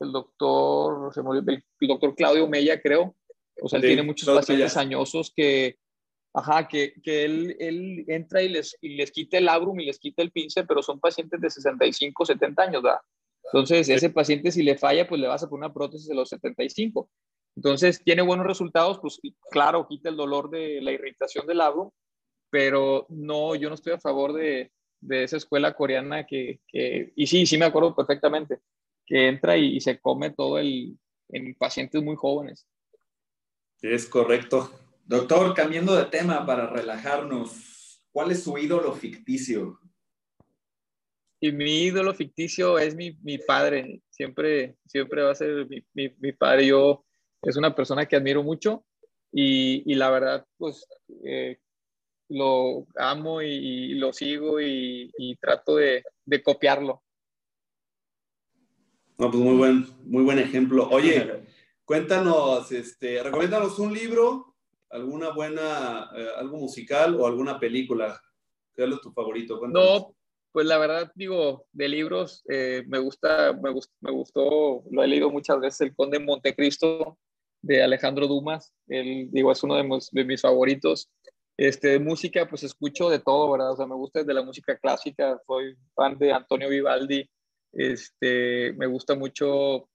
el 0.00 0.10
doctor, 0.10 1.12
se 1.12 1.22
murió, 1.22 1.42
el 1.46 1.88
doctor 1.88 2.14
Claudio 2.14 2.48
Mella, 2.48 2.80
creo, 2.80 3.14
o 3.60 3.68
sea, 3.68 3.78
él 3.78 3.86
tiene 3.86 4.02
muchos 4.02 4.28
pacientes 4.28 4.76
añosos 4.76 5.32
que, 5.34 5.76
ajá, 6.32 6.68
que, 6.68 6.94
que 7.02 7.24
él, 7.24 7.56
él, 7.58 8.04
entra 8.08 8.42
y 8.42 8.48
les, 8.48 8.76
y 8.80 8.96
les 8.96 9.10
quita 9.10 9.38
el 9.38 9.46
labrum 9.46 9.78
y 9.80 9.86
les 9.86 9.98
quita 9.98 10.22
el 10.22 10.32
pince, 10.32 10.64
pero 10.64 10.82
son 10.82 11.00
pacientes 11.00 11.40
de 11.40 11.50
65, 11.50 12.24
70 12.24 12.62
años, 12.62 12.82
¿verdad? 12.82 13.00
Entonces, 13.44 13.88
ese 13.88 14.10
paciente 14.10 14.50
si 14.50 14.62
le 14.62 14.76
falla, 14.76 15.06
pues 15.06 15.20
le 15.20 15.28
vas 15.28 15.42
a 15.42 15.48
poner 15.48 15.66
una 15.66 15.74
prótesis 15.74 16.08
de 16.08 16.14
los 16.14 16.28
75. 16.28 17.08
Entonces, 17.56 18.02
tiene 18.02 18.22
buenos 18.22 18.46
resultados, 18.46 18.98
pues 19.00 19.20
claro, 19.50 19.86
quita 19.88 20.08
el 20.08 20.16
dolor 20.16 20.50
de 20.50 20.80
la 20.82 20.90
irritación 20.90 21.46
del 21.46 21.58
labrum, 21.58 21.90
pero 22.50 23.06
no, 23.10 23.54
yo 23.54 23.68
no 23.68 23.76
estoy 23.76 23.92
a 23.92 24.00
favor 24.00 24.32
de, 24.32 24.72
de 25.00 25.24
esa 25.24 25.36
escuela 25.36 25.74
coreana 25.74 26.26
que, 26.26 26.60
que, 26.66 27.12
y 27.14 27.26
sí, 27.26 27.46
sí 27.46 27.58
me 27.58 27.66
acuerdo 27.66 27.94
perfectamente, 27.94 28.58
que 29.06 29.28
entra 29.28 29.56
y, 29.56 29.76
y 29.76 29.80
se 29.80 30.00
come 30.00 30.30
todo 30.30 30.58
el, 30.58 30.98
en 31.28 31.54
pacientes 31.54 32.02
muy 32.02 32.16
jóvenes. 32.16 32.66
Es 33.84 34.06
correcto. 34.06 34.72
Doctor, 35.04 35.52
cambiando 35.52 35.94
de 35.94 36.06
tema 36.06 36.46
para 36.46 36.66
relajarnos, 36.66 38.00
¿cuál 38.12 38.30
es 38.30 38.42
su 38.42 38.56
ídolo 38.56 38.94
ficticio? 38.94 39.78
Y 41.38 41.52
mi 41.52 41.82
ídolo 41.82 42.14
ficticio 42.14 42.78
es 42.78 42.96
mi, 42.96 43.18
mi 43.20 43.36
padre, 43.36 44.00
siempre, 44.08 44.76
siempre 44.86 45.20
va 45.20 45.32
a 45.32 45.34
ser 45.34 45.68
mi, 45.68 45.84
mi, 45.92 46.14
mi, 46.18 46.32
padre. 46.32 46.68
Yo 46.68 47.04
es 47.42 47.58
una 47.58 47.74
persona 47.74 48.06
que 48.06 48.16
admiro 48.16 48.42
mucho 48.42 48.86
y, 49.30 49.82
y 49.84 49.96
la 49.96 50.08
verdad, 50.08 50.46
pues 50.56 50.86
eh, 51.22 51.58
lo 52.30 52.86
amo 52.96 53.42
y, 53.42 53.48
y 53.48 53.94
lo 53.96 54.14
sigo 54.14 54.62
y, 54.62 55.36
trato 55.42 55.76
de, 55.76 56.04
de, 56.24 56.42
copiarlo. 56.42 57.02
No, 59.18 59.30
pues 59.30 59.44
muy 59.44 59.56
buen, 59.56 59.86
muy 60.04 60.24
buen 60.24 60.38
ejemplo. 60.38 60.88
Oye, 60.88 61.43
cuéntanos, 61.84 62.70
este, 62.72 63.22
recomiéndanos 63.22 63.78
un 63.78 63.92
libro, 63.92 64.54
alguna 64.90 65.30
buena, 65.30 66.10
eh, 66.16 66.28
algo 66.36 66.58
musical 66.58 67.14
o 67.20 67.26
alguna 67.26 67.58
película. 67.58 68.20
¿Qué 68.74 68.84
es 68.84 69.00
tu 69.00 69.12
favorito? 69.12 69.58
Cuéntanos. 69.58 70.00
No, 70.00 70.16
pues 70.52 70.66
la 70.66 70.78
verdad, 70.78 71.12
digo, 71.14 71.66
de 71.72 71.88
libros, 71.88 72.44
eh, 72.48 72.84
me, 72.86 72.98
gusta, 72.98 73.52
me, 73.52 73.70
gustó, 73.70 73.92
me 74.00 74.12
gustó, 74.12 74.84
lo 74.90 75.02
he 75.02 75.08
leído 75.08 75.30
muchas 75.30 75.60
veces, 75.60 75.80
El 75.80 75.94
Conde 75.94 76.18
Montecristo 76.18 77.18
de 77.62 77.82
Alejandro 77.82 78.26
Dumas. 78.26 78.72
Él, 78.88 79.28
digo, 79.30 79.50
es 79.50 79.62
uno 79.62 79.76
de 79.76 79.84
mis, 79.84 80.10
de 80.10 80.24
mis 80.24 80.40
favoritos. 80.40 81.10
Este, 81.56 81.98
música, 81.98 82.48
pues 82.48 82.64
escucho 82.64 83.08
de 83.08 83.20
todo, 83.20 83.52
¿verdad? 83.52 83.72
O 83.72 83.76
sea, 83.76 83.86
me 83.86 83.94
gusta 83.94 84.20
desde 84.20 84.34
la 84.34 84.42
música 84.42 84.76
clásica, 84.76 85.40
soy 85.46 85.76
fan 85.94 86.18
de 86.18 86.32
Antonio 86.32 86.68
Vivaldi, 86.68 87.28
este, 87.72 88.72
me 88.74 88.86
gusta 88.86 89.14
mucho 89.14 89.88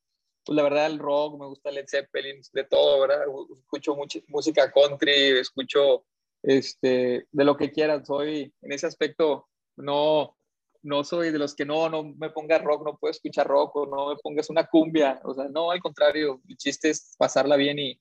pues 0.50 0.58
la 0.58 0.64
verdad 0.64 0.88
el 0.88 0.98
rock, 0.98 1.40
me 1.40 1.46
gusta 1.46 1.70
Led 1.70 1.86
Zeppelin, 1.88 2.42
de 2.54 2.64
todo, 2.64 3.02
¿verdad? 3.02 3.24
Escucho 3.56 3.96
mucha 3.96 4.20
música 4.30 4.72
country, 4.72 5.38
escucho 5.38 6.08
este, 6.42 7.28
de 7.32 7.44
lo 7.44 7.56
que 7.56 7.72
quieran, 7.72 8.04
soy 8.04 8.52
en 8.64 8.72
ese 8.72 8.88
aspecto, 8.88 9.48
no, 9.78 10.36
no 10.82 11.04
soy 11.04 11.30
de 11.30 11.38
los 11.38 11.54
que 11.54 11.66
no, 11.66 11.88
no 11.88 12.16
me 12.18 12.32
pongas 12.32 12.64
rock, 12.64 12.84
no 12.84 12.98
puedo 12.98 13.12
escuchar 13.12 13.46
rock 13.46 13.76
o 13.76 13.86
no 13.86 14.10
me 14.10 14.16
pongas 14.16 14.50
una 14.50 14.66
cumbia, 14.66 15.22
o 15.24 15.36
sea, 15.36 15.48
no, 15.50 15.70
al 15.70 15.82
contrario, 15.82 16.42
el 16.50 16.58
chiste 16.58 16.90
es 16.90 17.14
pasarla 17.20 17.56
bien 17.56 17.78
y, 17.78 17.92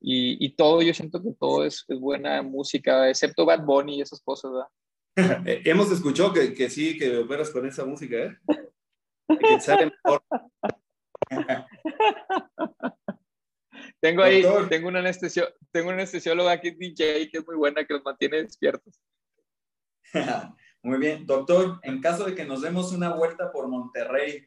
y, 0.00 0.46
y 0.46 0.54
todo, 0.54 0.82
yo 0.82 0.94
siento 0.94 1.20
que 1.20 1.32
todo 1.32 1.64
es, 1.64 1.84
es, 1.88 1.98
buena 1.98 2.40
música, 2.40 3.10
excepto 3.10 3.44
Bad 3.44 3.64
Bunny 3.64 3.96
y 3.96 4.02
esas 4.02 4.20
cosas, 4.20 4.52
¿verdad? 4.52 4.68
Hemos 5.64 5.90
escuchado 5.90 6.32
que, 6.32 6.54
que 6.54 6.70
sí, 6.70 6.96
que 6.96 7.18
operas 7.18 7.50
con 7.50 7.66
esa 7.66 7.84
música, 7.84 8.16
¿eh? 8.16 8.36
Que 9.40 9.60
sale 9.60 9.86
mejor. 10.04 10.22
tengo 14.00 14.22
ahí, 14.22 14.44
tengo 14.68 14.88
una, 14.88 15.00
anestesio, 15.00 15.48
tengo 15.70 15.88
una 15.88 15.98
anestesióloga 15.98 16.52
aquí 16.52 16.70
DJ 16.70 17.30
que 17.30 17.38
es 17.38 17.46
muy 17.46 17.56
buena, 17.56 17.84
que 17.84 17.94
los 17.94 18.04
mantiene 18.04 18.42
despiertos. 18.42 19.00
muy 20.82 20.98
bien, 20.98 21.26
doctor, 21.26 21.78
en 21.82 22.00
caso 22.00 22.24
de 22.24 22.34
que 22.34 22.44
nos 22.44 22.62
demos 22.62 22.92
una 22.92 23.14
vuelta 23.14 23.50
por 23.52 23.68
Monterrey, 23.68 24.46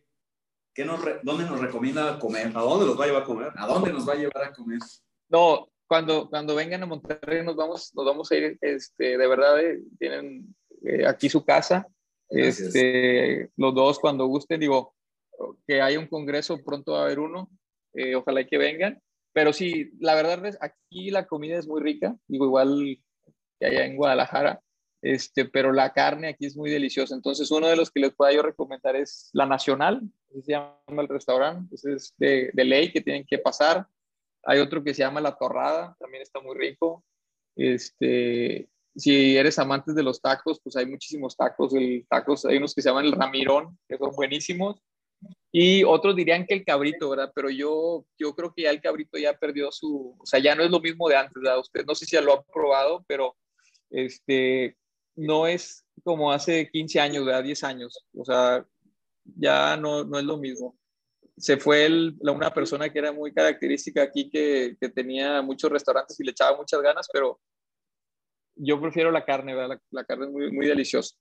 ¿qué 0.73 0.85
nos 0.85 1.01
¿dónde 1.23 1.45
nos 1.45 1.59
recomienda 1.59 2.19
comer? 2.19 2.47
¿A 2.55 2.61
dónde 2.61 2.85
nos 2.85 2.99
va 2.99 3.03
a 3.03 3.07
llevar 3.07 3.23
a 3.23 3.25
comer? 3.25 3.51
¿A 3.55 3.67
dónde 3.67 3.93
nos 3.93 4.07
va 4.07 4.13
a 4.13 4.17
llevar 4.17 4.43
a 4.43 4.53
comer? 4.53 4.79
No, 5.29 5.69
cuando, 5.87 6.29
cuando 6.29 6.55
vengan 6.55 6.83
a 6.83 6.85
Monterrey 6.85 7.43
nos 7.43 7.55
vamos, 7.55 7.91
nos 7.95 8.05
vamos 8.05 8.31
a 8.31 8.35
ir, 8.35 8.57
este, 8.61 9.17
de 9.17 9.27
verdad, 9.27 9.59
eh, 9.59 9.81
tienen 9.97 10.55
eh, 10.83 11.05
aquí 11.05 11.29
su 11.29 11.43
casa. 11.43 11.87
Este, 12.29 13.49
los 13.57 13.73
dos 13.73 13.97
cuando 13.97 14.27
gusten, 14.27 14.59
digo, 14.59 14.93
que 15.67 15.81
haya 15.81 15.99
un 15.99 16.07
congreso, 16.07 16.63
pronto 16.63 16.93
va 16.93 17.01
a 17.01 17.03
haber 17.03 17.19
uno, 17.19 17.49
eh, 17.93 18.15
ojalá 18.15 18.45
que 18.45 18.57
vengan. 18.57 19.01
Pero 19.33 19.53
sí, 19.53 19.91
la 19.99 20.15
verdad 20.15 20.45
es, 20.45 20.57
aquí 20.61 21.11
la 21.11 21.27
comida 21.27 21.57
es 21.57 21.67
muy 21.67 21.81
rica, 21.81 22.15
digo, 22.27 22.45
igual 22.45 22.99
que 23.59 23.65
allá 23.65 23.85
en 23.85 23.95
Guadalajara, 23.95 24.61
este, 25.01 25.45
pero 25.45 25.71
la 25.71 25.93
carne 25.93 26.29
aquí 26.29 26.45
es 26.45 26.57
muy 26.57 26.69
deliciosa. 26.69 27.15
Entonces, 27.15 27.49
uno 27.51 27.67
de 27.67 27.75
los 27.75 27.91
que 27.91 27.99
les 27.99 28.13
puedo 28.13 28.31
yo 28.33 28.41
recomendar 28.41 28.95
es 28.95 29.29
La 29.33 29.45
Nacional, 29.45 30.01
se 30.29 30.51
llama 30.51 30.77
el 30.87 31.07
restaurante, 31.07 31.75
ese 31.75 31.93
es 31.93 32.13
de, 32.17 32.49
de 32.53 32.65
ley 32.65 32.91
que 32.91 33.01
tienen 33.01 33.25
que 33.25 33.37
pasar. 33.37 33.87
Hay 34.43 34.59
otro 34.59 34.83
que 34.83 34.93
se 34.93 35.03
llama 35.03 35.21
La 35.21 35.37
Torrada, 35.37 35.95
también 35.99 36.23
está 36.23 36.39
muy 36.39 36.57
rico. 36.57 37.03
Este, 37.55 38.69
si 38.95 39.37
eres 39.37 39.59
amante 39.59 39.93
de 39.93 40.03
los 40.03 40.21
tacos, 40.21 40.59
pues 40.61 40.75
hay 40.75 40.85
muchísimos 40.85 41.35
tacos. 41.35 41.73
El 41.73 42.05
tacos, 42.09 42.45
hay 42.45 42.57
unos 42.57 42.73
que 42.73 42.81
se 42.81 42.89
llaman 42.89 43.05
el 43.05 43.13
Ramirón, 43.13 43.77
que 43.87 43.97
son 43.97 44.11
buenísimos. 44.15 44.81
Y 45.51 45.83
otros 45.83 46.15
dirían 46.15 46.45
que 46.45 46.53
el 46.53 46.63
cabrito, 46.63 47.09
¿verdad? 47.09 47.31
Pero 47.33 47.49
yo, 47.49 48.05
yo 48.17 48.35
creo 48.35 48.53
que 48.53 48.63
ya 48.63 48.69
el 48.69 48.81
cabrito 48.81 49.17
ya 49.17 49.33
perdió 49.33 49.71
su, 49.71 50.15
o 50.19 50.25
sea, 50.25 50.39
ya 50.39 50.53
no 50.53 50.63
es 50.63 50.69
lo 50.69 50.79
mismo 50.79 51.09
de 51.09 51.15
antes, 51.15 51.33
¿verdad? 51.41 51.59
Usted 51.59 51.85
no 51.85 51.95
sé 51.95 52.05
si 52.05 52.15
ya 52.15 52.21
lo 52.21 52.33
ha 52.33 52.43
probado, 52.43 53.03
pero 53.07 53.35
este, 53.89 54.77
no 55.15 55.47
es 55.47 55.85
como 56.03 56.31
hace 56.31 56.69
15 56.69 56.99
años, 56.99 57.25
¿verdad? 57.25 57.43
10 57.43 57.63
años, 57.63 58.05
o 58.13 58.23
sea, 58.23 58.63
ya 59.23 59.75
no, 59.75 60.03
no 60.03 60.19
es 60.19 60.25
lo 60.25 60.37
mismo. 60.37 60.77
Se 61.35 61.57
fue 61.57 61.85
el, 61.85 62.17
una 62.21 62.53
persona 62.53 62.89
que 62.89 62.99
era 62.99 63.11
muy 63.11 63.33
característica 63.33 64.03
aquí, 64.03 64.29
que, 64.29 64.75
que, 64.79 64.89
tenía 64.89 65.41
muchos 65.41 65.71
restaurantes 65.71 66.19
y 66.19 66.23
le 66.23 66.31
echaba 66.31 66.57
muchas 66.57 66.81
ganas, 66.81 67.07
pero 67.11 67.39
yo 68.55 68.79
prefiero 68.79 69.09
la 69.09 69.25
carne, 69.25 69.55
¿verdad? 69.55 69.79
La, 69.91 70.01
la 70.01 70.03
carne 70.03 70.25
es 70.25 70.31
muy, 70.31 70.51
muy 70.51 70.67
deliciosa. 70.67 71.15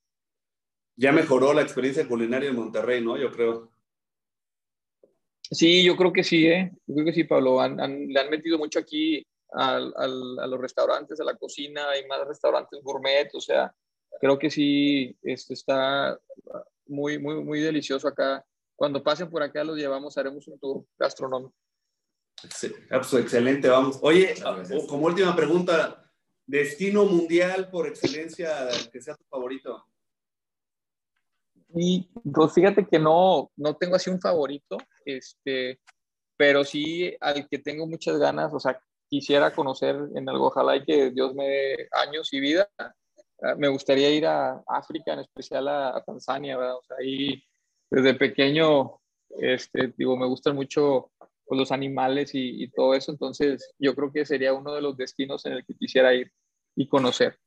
Ya 0.97 1.13
mejoró 1.13 1.53
la 1.53 1.61
experiencia 1.61 2.05
culinaria 2.07 2.49
en 2.49 2.55
Monterrey, 2.57 3.01
¿no? 3.01 3.17
Yo 3.17 3.31
creo. 3.31 3.71
Sí, 5.51 5.83
yo 5.83 5.95
creo 5.95 6.13
que 6.13 6.23
sí, 6.23 6.47
¿eh? 6.47 6.71
Yo 6.85 6.95
creo 6.95 7.05
que 7.05 7.13
sí, 7.13 7.23
Pablo. 7.23 7.59
Han, 7.59 8.07
le 8.07 8.19
han 8.19 8.29
metido 8.29 8.57
mucho 8.57 8.79
aquí 8.79 9.25
a 9.51 9.79
los 9.79 10.59
restaurantes, 10.59 11.19
a 11.19 11.23
la 11.23 11.35
cocina, 11.35 11.89
hay 11.89 12.05
más 12.05 12.27
restaurantes 12.27 12.83
gourmet, 12.83 13.29
o 13.33 13.41
sea, 13.41 13.73
creo 14.19 14.37
que 14.37 14.51
sí 14.51 15.17
este, 15.23 15.55
está 15.55 16.19
muy, 16.85 17.17
muy, 17.17 17.43
muy 17.43 17.59
delicioso 17.59 18.07
acá. 18.07 18.45
Cuando 18.75 19.03
pasen 19.03 19.29
por 19.29 19.43
acá 19.43 19.63
los 19.63 19.77
llevamos, 19.77 20.17
haremos 20.17 20.47
un 20.47 20.59
tour 20.59 20.85
gastronómico. 20.97 21.53
Ah, 22.89 23.01
pues, 23.01 23.13
excelente, 23.13 23.67
vamos. 23.67 23.99
Oye, 24.01 24.35
como 24.87 25.07
última 25.07 25.35
pregunta, 25.35 26.09
destino 26.45 27.05
mundial 27.05 27.69
por 27.69 27.87
excelencia 27.87 28.69
que 28.91 29.01
sea 29.01 29.15
tu 29.15 29.25
favorito. 29.25 29.85
Y 31.75 32.09
pues 32.33 32.53
fíjate 32.53 32.87
que 32.87 32.99
no, 32.99 33.51
no 33.55 33.75
tengo 33.75 33.95
así 33.95 34.09
un 34.09 34.19
favorito, 34.19 34.77
este, 35.05 35.79
pero 36.35 36.63
sí 36.63 37.15
al 37.19 37.47
que 37.47 37.59
tengo 37.59 37.85
muchas 37.85 38.17
ganas, 38.17 38.53
o 38.53 38.59
sea, 38.59 38.79
quisiera 39.07 39.53
conocer 39.53 39.95
en 40.15 40.29
algo, 40.29 40.47
ojalá 40.47 40.77
y 40.77 40.85
que 40.85 41.11
Dios 41.11 41.33
me 41.35 41.47
dé 41.47 41.89
años 41.91 42.31
y 42.33 42.39
vida. 42.39 42.69
Ah, 42.77 43.55
me 43.57 43.67
gustaría 43.67 44.09
ir 44.09 44.25
a 44.25 44.63
África, 44.67 45.13
en 45.13 45.19
especial 45.19 45.67
a, 45.67 46.03
Tanzania, 46.05 46.57
¿verdad? 46.57 46.77
O 46.77 46.83
sea, 46.83 46.97
ahí 46.99 47.43
desde 47.89 48.13
pequeño, 48.13 48.99
este, 49.39 49.93
digo, 49.97 50.17
me 50.17 50.27
gustan 50.27 50.55
mucho 50.55 51.11
pues, 51.45 51.59
los 51.59 51.71
animales 51.71 52.35
y, 52.35 52.63
y 52.63 52.69
todo 52.71 52.93
eso, 52.95 53.11
entonces 53.11 53.73
yo 53.79 53.95
creo 53.95 54.11
que 54.11 54.25
sería 54.25 54.53
uno 54.53 54.73
de 54.73 54.81
los 54.81 54.97
destinos 54.97 55.45
en 55.45 55.53
el 55.53 55.65
que 55.65 55.75
quisiera 55.75 56.13
ir 56.13 56.31
y 56.75 56.87
conocer. 56.87 57.39